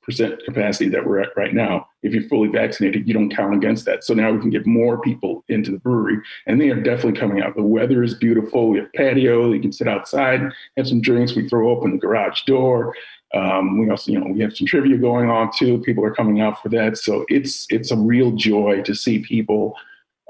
percent 0.01 0.41
capacity 0.45 0.89
that 0.89 1.05
we're 1.05 1.19
at 1.19 1.35
right 1.35 1.53
now. 1.53 1.87
If 2.03 2.13
you're 2.13 2.27
fully 2.29 2.47
vaccinated, 2.47 3.05
you 3.05 3.13
don't 3.13 3.33
count 3.33 3.55
against 3.55 3.85
that. 3.85 4.05
So 4.05 4.13
now 4.13 4.31
we 4.31 4.39
can 4.39 4.49
get 4.49 4.65
more 4.65 5.01
people 5.01 5.43
into 5.49 5.71
the 5.71 5.79
brewery, 5.79 6.19
and 6.47 6.59
they 6.59 6.69
are 6.69 6.81
definitely 6.81 7.19
coming 7.19 7.41
out. 7.41 7.55
The 7.55 7.63
weather 7.63 8.01
is 8.01 8.13
beautiful. 8.13 8.69
We 8.69 8.79
have 8.79 8.93
patio. 8.93 9.51
You 9.51 9.59
can 9.59 9.73
sit 9.73 9.89
outside, 9.89 10.41
have 10.77 10.87
some 10.87 11.01
drinks. 11.01 11.35
We 11.35 11.49
throw 11.49 11.69
open 11.69 11.91
the 11.91 11.97
garage 11.97 12.43
door. 12.43 12.95
Um, 13.33 13.79
we 13.79 13.89
also, 13.89 14.11
you 14.11 14.19
know, 14.19 14.31
we 14.31 14.41
have 14.41 14.55
some 14.55 14.67
trivia 14.67 14.97
going 14.97 15.29
on 15.29 15.51
too. 15.51 15.79
People 15.79 16.05
are 16.05 16.13
coming 16.13 16.41
out 16.41 16.61
for 16.61 16.69
that, 16.69 16.97
so 16.97 17.25
it's 17.29 17.65
it's 17.69 17.91
a 17.91 17.97
real 17.97 18.31
joy 18.31 18.81
to 18.83 18.93
see 18.93 19.19
people 19.19 19.75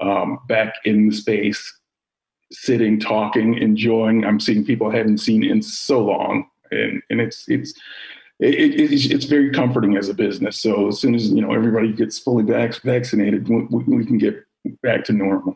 um, 0.00 0.38
back 0.48 0.74
in 0.84 1.08
the 1.08 1.14
space, 1.14 1.78
sitting, 2.50 2.98
talking, 2.98 3.58
enjoying. 3.58 4.24
I'm 4.24 4.40
seeing 4.40 4.64
people 4.64 4.90
I 4.90 4.96
haven't 4.96 5.18
seen 5.18 5.44
in 5.44 5.60
so 5.60 6.04
long, 6.04 6.46
and 6.70 7.02
and 7.10 7.20
it's 7.20 7.44
it's. 7.48 7.74
It, 8.40 8.80
it, 8.80 9.12
it's 9.12 9.26
very 9.26 9.52
comforting 9.52 9.96
as 9.96 10.08
a 10.08 10.14
business. 10.14 10.58
So 10.58 10.88
as 10.88 10.98
soon 10.98 11.14
as 11.14 11.30
you 11.30 11.40
know 11.40 11.52
everybody 11.52 11.92
gets 11.92 12.18
fully 12.18 12.42
vac- 12.42 12.82
vaccinated, 12.82 13.48
we, 13.48 13.62
we, 13.86 14.04
can 14.04 14.18
get 14.18 14.44
back 14.82 15.04
to 15.04 15.12
normal. 15.12 15.54